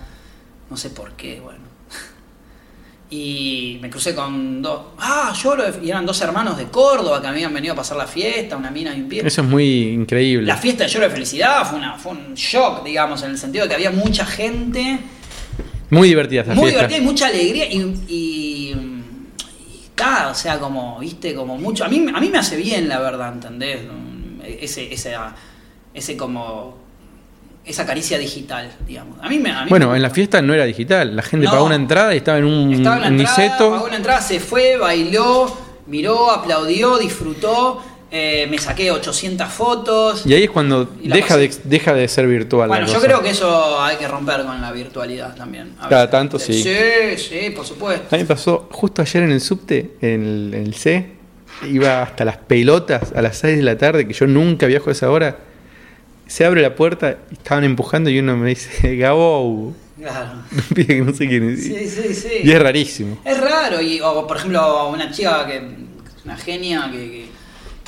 [0.70, 1.60] no sé por qué, bueno.
[3.12, 4.82] Y me crucé con dos.
[5.00, 5.64] Ah, lloro.
[5.72, 8.70] de- Y eran dos hermanos de Córdoba que habían venido a pasar la fiesta, una
[8.70, 9.24] mina y un pie.
[9.26, 10.46] Eso es muy increíble.
[10.46, 13.64] La fiesta de lloro de felicidad fue, una, fue un shock, digamos, en el sentido
[13.64, 15.00] de que había mucha gente,
[15.90, 16.88] Muy divertida esta muy fiesta.
[16.88, 17.66] divertida y mucha alegría.
[17.72, 18.74] Y, y,
[19.38, 21.84] y ta, o sea, como, viste, como mucho.
[21.86, 23.80] A mí, a mí me hace bien, la verdad, ¿entendés?
[24.44, 25.16] Ese, ese,
[25.94, 26.78] ese como.
[27.66, 29.18] Esa caricia digital, digamos.
[29.22, 29.52] A mí me.
[29.52, 31.16] a mí Bueno, me- en la fiesta no era digital.
[31.16, 31.52] La gente No.
[31.52, 34.22] pagó una entrada y estaba en un Estaba en la un entrada, pagó la entrada,
[34.22, 35.56] se fue, bailó,
[35.88, 37.84] miró, aplaudió, disfrutó.
[38.12, 40.26] Eh, me saqué 800 fotos.
[40.26, 42.68] Y ahí es cuando deja de, deja de ser virtual.
[42.70, 43.06] la Bueno, yo cosa.
[43.06, 45.74] creo que eso hay que romper con la virtualidad también.
[45.80, 46.12] a Cada veces.
[46.12, 46.54] tanto, sí.
[46.64, 48.08] Sí, sí, por supuesto.
[48.16, 51.12] A mí me pasó justo ayer en el subte, en el, en el C,
[51.70, 54.94] iba hasta las pelotas a las 6 de la tarde, que yo nunca viajo a
[54.94, 55.38] esa hora.
[56.28, 60.44] Se abre la puerta y estaban empujando y uno me dice, Gabo, Claro.
[60.76, 61.64] que no sé quién es.
[61.64, 62.30] Sí, sí, sí.
[62.44, 63.18] Y es rarísimo.
[63.26, 65.64] Es raro, y, o por ejemplo, una chica que es
[66.26, 67.29] una genia que, que-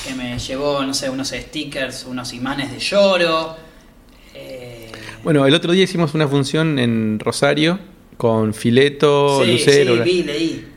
[0.07, 3.55] que me llevó, no sé, unos stickers, unos imanes de lloro.
[4.33, 4.91] eh,
[5.23, 7.79] Bueno, el otro día hicimos una función en Rosario
[8.17, 10.67] con Fileto, sí, Lucero, sí, vi, leí.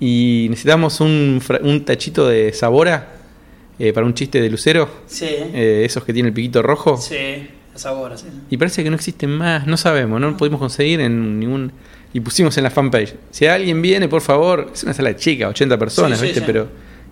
[0.00, 3.14] y necesitamos un, un tachito de sabora
[3.78, 6.96] eh, para un chiste de Lucero, Sí, eh, esos que tiene el piquito rojo.
[6.96, 8.26] sí, esa obra, sí.
[8.50, 11.72] Y parece que no existen más, no sabemos, no lo pudimos conseguir en ningún...
[12.12, 15.78] Y pusimos en la fanpage, si alguien viene, por favor, es una sala chica, 80
[15.78, 16.40] personas, Sí, sí, ¿viste?
[16.40, 16.46] sí.
[16.46, 16.68] Pero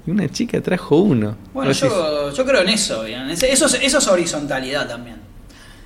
[0.07, 1.37] y una chica trajo uno.
[1.53, 3.29] Bueno, yo, yo creo en eso, bien.
[3.31, 5.16] Eso, es, eso es horizontalidad también.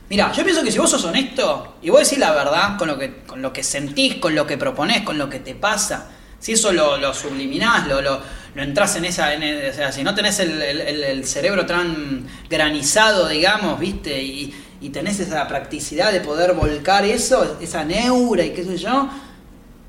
[0.09, 2.99] Mira, yo pienso que si vos sos honesto y vos decís la verdad con lo
[2.99, 6.09] que, con lo que sentís, con lo que proponés, con lo que te pasa,
[6.41, 8.21] si eso lo, lo subliminás, lo, lo,
[8.55, 9.33] lo entras en esa.
[9.35, 13.79] en el- o sea, si no tenés el, el- el- el cerebro tan granizado, digamos,
[13.79, 14.21] ¿viste?
[14.23, 19.09] Y, y tenés esa practicidad de poder volcar eso, esa neura y qué sé yo,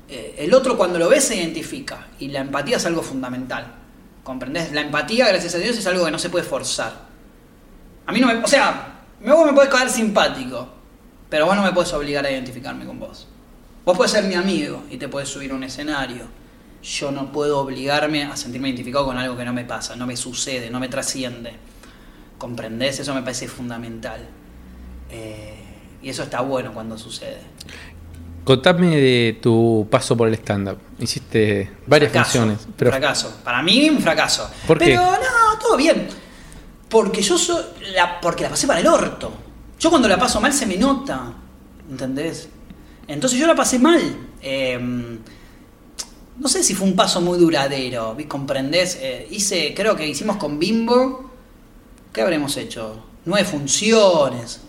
[0.08, 2.06] eh, el otro cuando lo ve se identifica.
[2.20, 3.74] Y la empatía es algo fundamental.
[4.24, 4.72] ¿Comprendés?
[4.72, 6.92] La empatía, gracias a Dios, es algo que no se puede forzar.
[8.06, 8.34] A mí no me.
[8.36, 10.68] O sea, vos me podés caer simpático,
[11.28, 13.26] pero vos no me podés obligar a identificarme con vos.
[13.84, 16.42] Vos podés ser mi amigo y te podés subir a un escenario
[16.82, 20.16] yo no puedo obligarme a sentirme identificado con algo que no me pasa, no me
[20.16, 21.52] sucede, no me trasciende.
[22.38, 22.98] ¿Comprendés?
[22.98, 24.20] Eso me parece fundamental.
[25.10, 25.62] Eh,
[26.02, 27.40] y eso está bueno cuando sucede.
[28.44, 30.78] Contame de tu paso por el stand-up.
[30.98, 32.66] Hiciste varias Fracaso, funciones.
[32.76, 33.38] Pero Fracaso.
[33.44, 34.50] Para mí, un fracaso.
[34.66, 34.86] ¿Por qué?
[34.86, 36.08] pero no, todo bien.
[36.88, 37.62] Porque yo soy.
[37.94, 39.32] La, porque la pasé para el orto.
[39.78, 41.32] Yo cuando la paso mal se me nota.
[41.90, 42.48] ¿Entendés?
[43.06, 44.00] Entonces yo la pasé mal.
[44.42, 44.78] Eh,
[46.38, 48.14] no sé si fue un paso muy duradero.
[48.14, 48.98] ¿vi- ¿Comprendés?
[49.00, 51.30] Eh, hice, creo que hicimos con Bimbo.
[52.12, 53.04] ¿Qué habremos hecho?
[53.24, 54.60] Nueve funciones.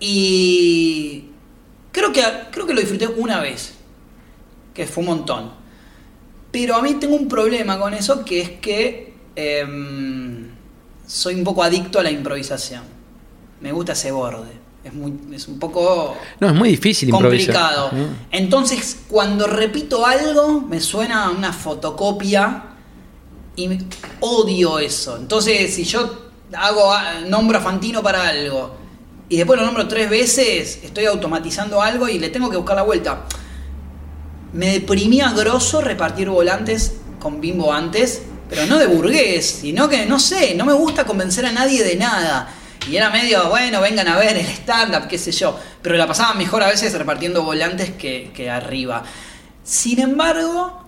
[0.00, 1.30] Y.
[1.94, 3.72] Creo que, creo que lo disfruté una vez.
[4.74, 5.52] Que fue un montón.
[6.50, 10.48] Pero a mí tengo un problema con eso, que es que em,
[11.06, 12.82] soy un poco adicto a la improvisación.
[13.60, 14.64] Me gusta ese borde.
[14.82, 17.90] Es, muy, es un poco no, es muy difícil complicado.
[18.30, 22.64] Entonces, cuando repito algo, me suena a una fotocopia
[23.56, 23.78] y me-
[24.20, 25.16] odio eso.
[25.16, 28.76] Entonces, si yo hago a- nombro a Fantino para algo
[29.34, 32.82] y después lo nombro tres veces, estoy automatizando algo y le tengo que buscar la
[32.82, 33.24] vuelta.
[34.52, 40.20] Me deprimía grosso repartir volantes con Bimbo antes, pero no de burgués, sino que no
[40.20, 42.48] sé, no me gusta convencer a nadie de nada.
[42.88, 45.58] Y era medio, bueno, vengan a ver el stand-up, qué sé yo.
[45.82, 49.02] Pero la pasaba mejor a veces repartiendo volantes que, arriba.
[49.64, 50.80] Sin embargo,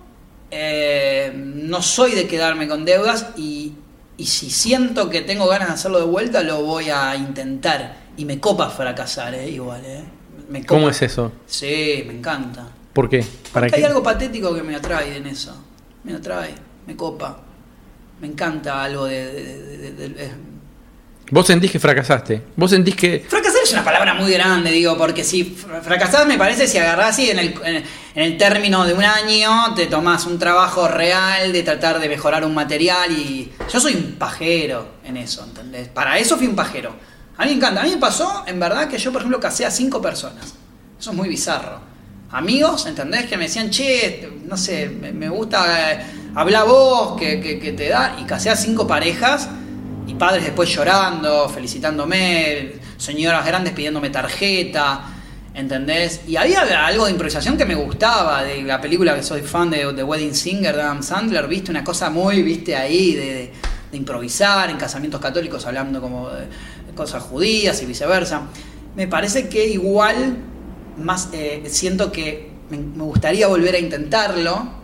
[0.51, 3.73] eh, no soy de quedarme con deudas y,
[4.15, 8.06] y si siento que tengo ganas de hacerlo de vuelta, lo voy a intentar.
[8.17, 9.49] Y me copa fracasar, ¿eh?
[9.49, 9.81] igual.
[9.85, 10.03] ¿eh?
[10.49, 10.67] Me copa.
[10.69, 11.31] ¿Cómo es eso?
[11.45, 12.67] Sí, me encanta.
[12.93, 13.19] ¿Por qué?
[13.53, 13.87] ¿Para Porque hay qué?
[13.87, 15.55] algo patético que me atrae en eso.
[16.03, 16.53] Me atrae,
[16.87, 17.37] me copa.
[18.19, 19.25] Me encanta algo de...
[19.31, 20.31] de- de- de- de- de-
[21.29, 22.41] Vos sentís que fracasaste.
[22.55, 23.25] Vos sentís que.
[23.27, 27.09] Fracasar es una palabra muy grande, digo, porque si fr- fracasar me parece si agarrás
[27.09, 27.75] así en el, en,
[28.15, 32.45] en el término de un año, te tomás un trabajo real de tratar de mejorar
[32.45, 35.89] un material y yo soy un pajero en eso, ¿entendés?
[35.89, 36.95] Para eso fui un pajero.
[37.37, 37.81] A mí me encanta.
[37.81, 40.55] A mí me pasó, en verdad, que yo, por ejemplo, casé a cinco personas.
[40.99, 41.79] Eso es muy bizarro.
[42.31, 43.25] Amigos, ¿entendés?
[43.27, 48.17] Que me decían, che, no sé, me, gusta, eh, habla vos, que, que- te da.
[48.19, 49.47] Y casé a cinco parejas
[50.07, 55.03] y padres después llorando, felicitándome, señoras grandes pidiéndome tarjeta,
[55.53, 56.21] ¿entendés?
[56.27, 59.93] Y había algo de improvisación que me gustaba, de la película que soy fan de
[59.93, 63.53] The Wedding Singer de Adam Sandler, viste una cosa muy, viste ahí, de, de-
[63.91, 66.45] de improvisar en casamientos católicos hablando como de
[66.97, 68.41] cosas judías y viceversa.
[68.95, 70.37] Me parece que igual,
[70.97, 74.75] más eh, siento que me, me gustaría volver a intentarlo.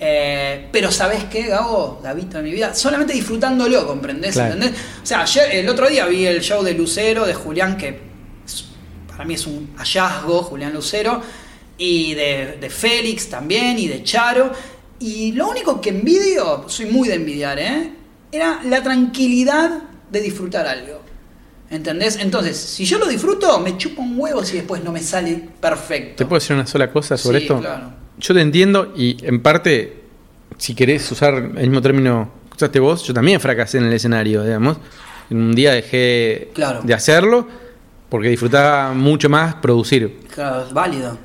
[0.00, 2.00] Eh, pero ¿sabes qué, Gabo?
[2.02, 4.34] Gabito de mi vida, solamente disfrutándolo, ¿comprendés?
[4.34, 4.54] Claro.
[4.54, 4.80] ¿Entendés?
[5.02, 7.98] O sea, ayer- el otro día vi el show de Lucero, de Julián, que
[8.46, 8.64] es-
[9.08, 11.20] para mí es un hallazgo, Julián Lucero,
[11.76, 14.52] y de, de Félix también, y de Charo.
[15.00, 17.92] Y lo único que envidio, soy muy de envidiar, ¿eh?
[18.30, 21.00] Era la tranquilidad de disfrutar algo.
[21.70, 22.16] ¿Entendés?
[22.20, 26.16] Entonces, si yo lo disfruto, me chupo un huevo si después no me sale perfecto.
[26.16, 27.58] ¿Te puedo decir una sola cosa sobre Sí, esto?
[27.60, 27.92] claro.
[28.18, 30.00] Yo te entiendo y en parte,
[30.56, 34.42] si querés usar el mismo término que usaste vos, yo también fracasé en el escenario,
[34.44, 34.78] digamos.
[35.30, 36.80] En un día dejé Claro.
[36.82, 37.46] de hacerlo
[38.08, 40.20] porque disfrutaba mucho más producir.
[40.34, 41.18] Claro, es válido.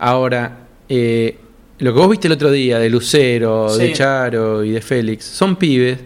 [0.00, 1.38] Ahora, eh,
[1.78, 3.92] lo que vos viste el otro día de Lucero, de.
[3.92, 5.98] Charo y de Félix, son pibes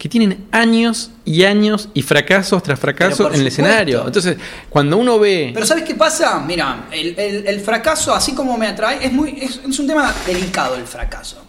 [0.00, 3.46] que tienen años y años y fracasos tras por en el supuesto.
[3.48, 4.06] escenario.
[4.06, 4.38] Entonces,
[4.70, 5.50] cuando uno ve...
[5.52, 6.40] Pero ¿sabes qué pasa?
[6.40, 10.14] Mira, el, el- el fracaso, así como me atrae, es, muy, es, es un tema
[10.26, 11.44] delicado el fracaso.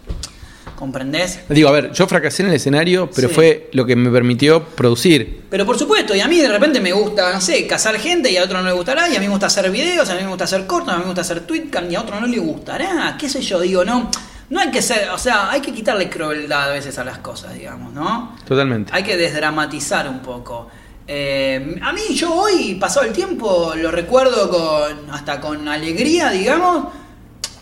[0.75, 1.39] ¿Comprendés?
[1.47, 3.35] Digo, a ver, yo fracasé en el escenario, pero Sí.
[3.35, 5.43] fue lo que me permitió producir.
[5.49, 8.35] Pero por supuesto, y a mí de repente me gusta, no sé, cazar gente y
[8.37, 10.27] a otro no le gustará, y a mí me gusta hacer videos, a mí me
[10.27, 13.15] gusta hacer cortos, a mí me gusta hacer tweetcam y a otro no le gustará,
[13.17, 14.09] qué sé yo, digo, no,
[14.51, 17.53] no hay que ser, o sea, hay que quitarle crueldad a veces a las cosas,
[17.55, 18.35] digamos, ¿no?
[18.45, 18.91] Totalmente.
[18.93, 20.67] Hay que desdramatizar un poco.
[21.07, 26.85] Eh, a mí yo hoy, pasado el tiempo, lo recuerdo con hasta con alegría, digamos.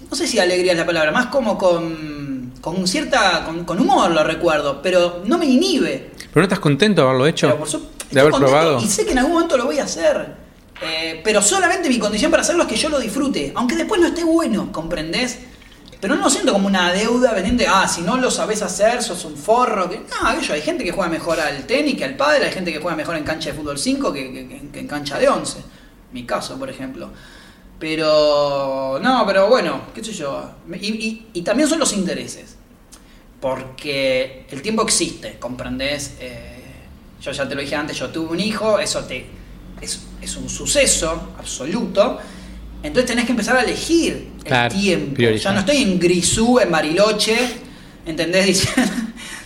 [0.10, 4.12] No sé si alegría es la palabra, más como con, con cierta, con, con humor
[4.12, 6.12] lo recuerdo, pero no me inhibe.
[6.18, 7.56] ¿Pero no estás contento de haberlo hecho?
[7.58, 8.80] Por su- de haber probado.
[8.82, 10.34] Y sé que en algún momento lo voy a hacer.
[10.82, 13.52] Eh, pero solamente mi condición para hacerlo es que yo lo disfrute.
[13.56, 15.38] Aunque después no esté bueno, ¿comprendés?
[16.02, 17.66] Pero no lo siento como una deuda pendiente.
[17.68, 19.90] Ah, si no lo sabes hacer, sos un forro.
[19.90, 19.98] Que...
[20.00, 22.44] No, aquello, hay gente que juega mejor al tenis que al pádel.
[22.44, 24.32] Hay gente que juega mejor en cancha de fútbol 5 que,
[24.72, 25.60] que- en cancha de 11.
[26.14, 27.10] Mi caso, por ejemplo.
[27.80, 30.50] Pero, no, pero bueno, qué sé yo.
[30.80, 32.56] Y, y- y también son los intereses
[33.42, 36.16] porque el tiempo existe, ¿comprendés?
[36.20, 36.62] Eh,
[37.22, 39.26] yo ya te lo dije antes, yo tuve un hijo, eso te,
[39.82, 42.20] es, es un suceso absoluto,
[42.82, 45.14] Entonces tenés que empezar a elegir el Claro, tiempo.
[45.16, 45.52] priorizar.
[45.52, 47.38] Ya no estoy en Grisú, en Bariloche,
[48.06, 48.46] ¿entendés?
[48.48, 48.92] Diciendo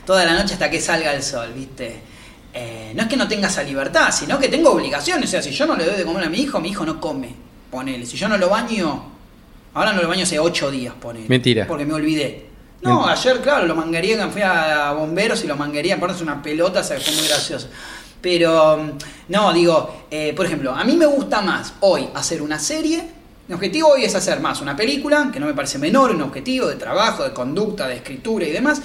[0.05, 1.99] toda la noche hasta que salga el sol, ¿viste?
[2.53, 5.27] Eh, no es que no tenga esa libertad, sino que tengo obligaciones.
[5.29, 6.99] O sea, si yo no le doy de comer a mi hijo, mi hijo no
[7.01, 7.33] come.
[7.71, 8.05] Ponele.
[8.05, 9.03] Si yo no lo baño,
[9.73, 11.27] ahora no lo baño hace ocho días, ponele.
[11.27, 11.65] Mentira.
[11.67, 12.49] Porque me olvidé.
[12.83, 13.13] No, Mentira.
[13.13, 16.81] ayer, claro, lo manguería, que fui a bomberos y lo manguería, aparte es una pelota,
[16.81, 17.69] o sea, fue muy gracioso.
[18.21, 18.91] Pero, mm,
[19.29, 23.03] no, digo, eh, por ejemplo, a mí me gusta más hoy hacer una serie.
[23.45, 26.67] Mi objetivo hoy es hacer más una película, que no me parece menor, un objetivo
[26.67, 28.81] de trabajo, de conducta, de escritura y demás.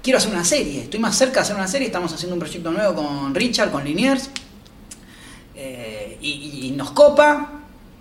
[0.00, 2.70] Quiero hacer una serie, estoy más cerca de hacer una serie, estamos haciendo un proyecto
[2.70, 4.30] nuevo con Richard, con Liniers,
[5.56, 7.52] eh, y, nos copa.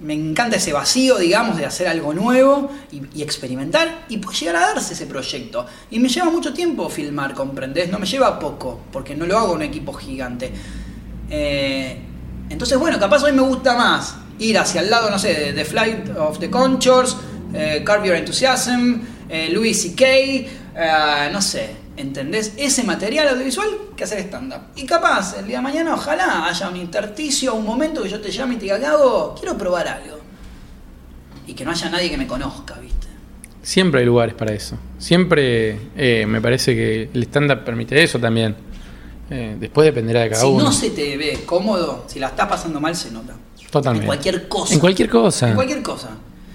[0.02, 4.60] Me encanta ese vacío, digamos, de hacer algo nuevo y, experimentar y pues llegar a
[4.60, 5.66] darse ese proyecto.
[5.90, 7.90] Y me lleva mucho tiempo filmar, ¿comprendés?
[7.90, 10.52] No me lleva poco, porque no lo hago en un equipo gigante.
[11.28, 11.98] Eh,
[12.50, 15.66] entonces, bueno, capaz hoy me gusta más ir hacia el lado, no sé, de The
[15.66, 17.18] Flight of the Conchors,
[17.54, 22.54] eh, Curb Your Enthusiasm, eh, Louis C.K., eh, no sé, ¿entendés?
[22.58, 24.62] Ese material audiovisual que hacer stand-up.
[24.76, 28.32] Y capaz, el día de mañana, ojalá haya un intersticio, un momento que yo te
[28.32, 30.20] llame y te diga, Gabo, quiero probar algo.
[31.48, 33.08] Y que no haya nadie que me conozca, ¿viste?
[33.62, 34.78] Siempre hay lugares para eso.
[34.98, 38.56] Siempre eh, me parece que el stand-up permite eso también.
[39.30, 40.66] Eh, después dependerá de cada si uno.
[40.66, 43.36] no se te ve cómodo, si la estás pasando mal, se nota.
[43.80, 44.04] Totalmente.
[44.06, 44.74] En cualquier cosa.
[44.74, 45.50] En cualquier cosa.
[45.50, 46.10] En cualquier cosa.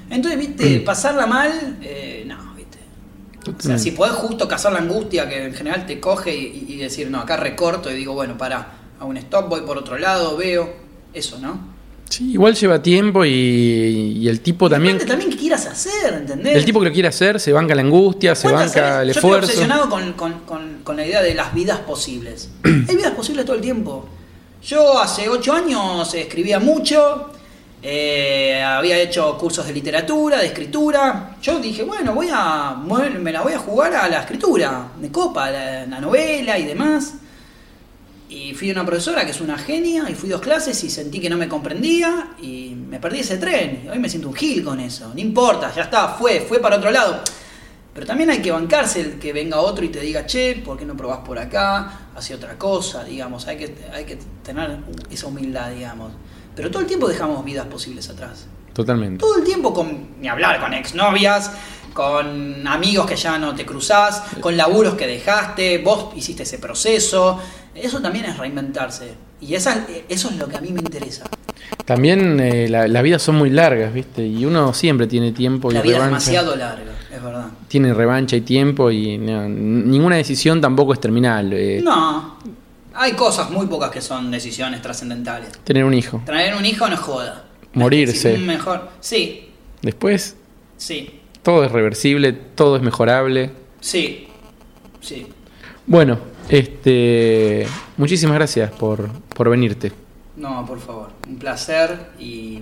[0.09, 2.79] Entonces, viste, pasarla mal, eh, no, viste.
[2.79, 3.83] O sea, Totalmente.
[3.83, 7.21] si podés justo cazar la angustia que en general te coge y, y decir, no,
[7.21, 10.73] acá recorto y digo, bueno, para, a un stop, voy por otro lado, veo,
[11.12, 11.79] eso, ¿no?
[12.09, 14.95] Sí, igual lleva tiempo y, y el tipo también.
[14.99, 16.57] Depende también qué quieras hacer, ¿entendés?
[16.57, 19.03] El tipo que lo quiere hacer se banca la angustia, se ¿Cuántas banca sabés?
[19.03, 19.47] el Yo estoy esfuerzo.
[19.53, 22.49] obsesionado con, con- con- con la idea de las vidas posibles.
[22.64, 24.09] Hay vidas posibles todo el tiempo.
[24.63, 27.31] Yo hace ocho años escribía mucho,
[27.83, 31.37] eh, había hecho cursos de literatura, de escritura.
[31.41, 32.77] Yo dije, bueno, voy a,
[33.19, 37.15] me la voy a jugar a la escritura, me copa la, la novela y demás.
[38.29, 41.31] Y fui una profesora que es una genia y fui dos clases y sentí que
[41.31, 43.89] no me comprendía y me perdí ese tren.
[43.91, 45.11] Hoy me siento un gil con eso.
[45.15, 47.23] No importa, ya está, fue, fue para otro lado.
[47.95, 50.84] Pero también hay que bancarse el que venga otro y te diga, che, ¿por qué
[50.84, 52.09] no probás por acá?
[52.14, 53.47] Hacia otra cosa, digamos.
[53.49, 54.78] Hay que, hay que tener
[55.11, 56.12] esa humildad, digamos.
[56.55, 58.47] Pero todo el tiempo dejamos vidas posibles atrás.
[58.72, 59.18] Totalmente.
[59.18, 61.51] Todo el tiempo con, ni hablar, con exnovias,
[61.93, 67.41] con amigos que ya no te cruzás, con laburos que dejaste, vos hiciste ese proceso.
[67.74, 69.14] Eso también es reinventarse.
[69.41, 71.24] Y esa, eso es lo que a mí me interesa.
[71.84, 74.24] También eh, la- las vidas son muy largas, ¿viste?
[74.26, 76.26] Y uno siempre tiene tiempo y La vida es revancha.
[76.30, 77.47] demasiado larga, es verdad.
[77.69, 81.53] Tiene revancha y tiempo y no, ninguna decisión tampoco es terminal.
[81.53, 82.37] eh, No,
[82.95, 85.51] hay cosas muy pocas que son decisiones trascendentales.
[85.65, 86.23] Tener un hijo.
[86.27, 87.45] Traer un hijo no joda.
[87.75, 88.37] Morirse.
[88.37, 88.89] Sí, mejor.
[89.01, 89.47] Sí,
[89.83, 90.37] Después,
[90.77, 93.51] sí, todo es reversible, todo es mejorable.
[93.81, 94.27] sí,
[95.01, 95.27] sí.
[95.87, 99.91] Bueno, este, muchísimas gracias por, por venirte.
[100.37, 101.11] No, por favor.
[101.29, 102.61] Un placer y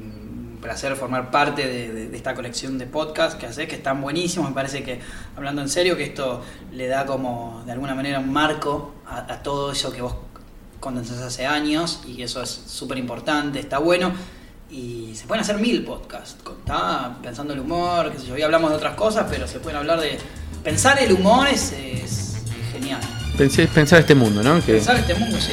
[0.59, 4.01] un placer formar parte de, de- de esta colección de podcasts que haces, que están
[4.03, 4.49] buenísimos.
[4.49, 4.99] Me parece que,
[5.37, 6.43] hablando en serio, que esto
[6.73, 10.17] le da como, de alguna manera, un marco a, a todo eso que vos
[10.81, 14.13] condensás hace años y eso es súper importante, está bueno.
[14.71, 16.37] Y se pueden hacer mil podcasts.
[16.59, 18.35] Está pensando el humor, qué sé yo.
[18.35, 20.19] Hoy hablamos de otras cosas, pero se pueden hablar de...
[20.65, 22.37] Pensar el humor es, es
[22.73, 23.01] genial.
[23.39, 24.57] Pensé, pensar este mundo, ¿no?
[24.65, 25.53] Que, Pensar este mundo, sí.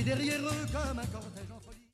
[0.00, 1.19] Et derrière eux, comme un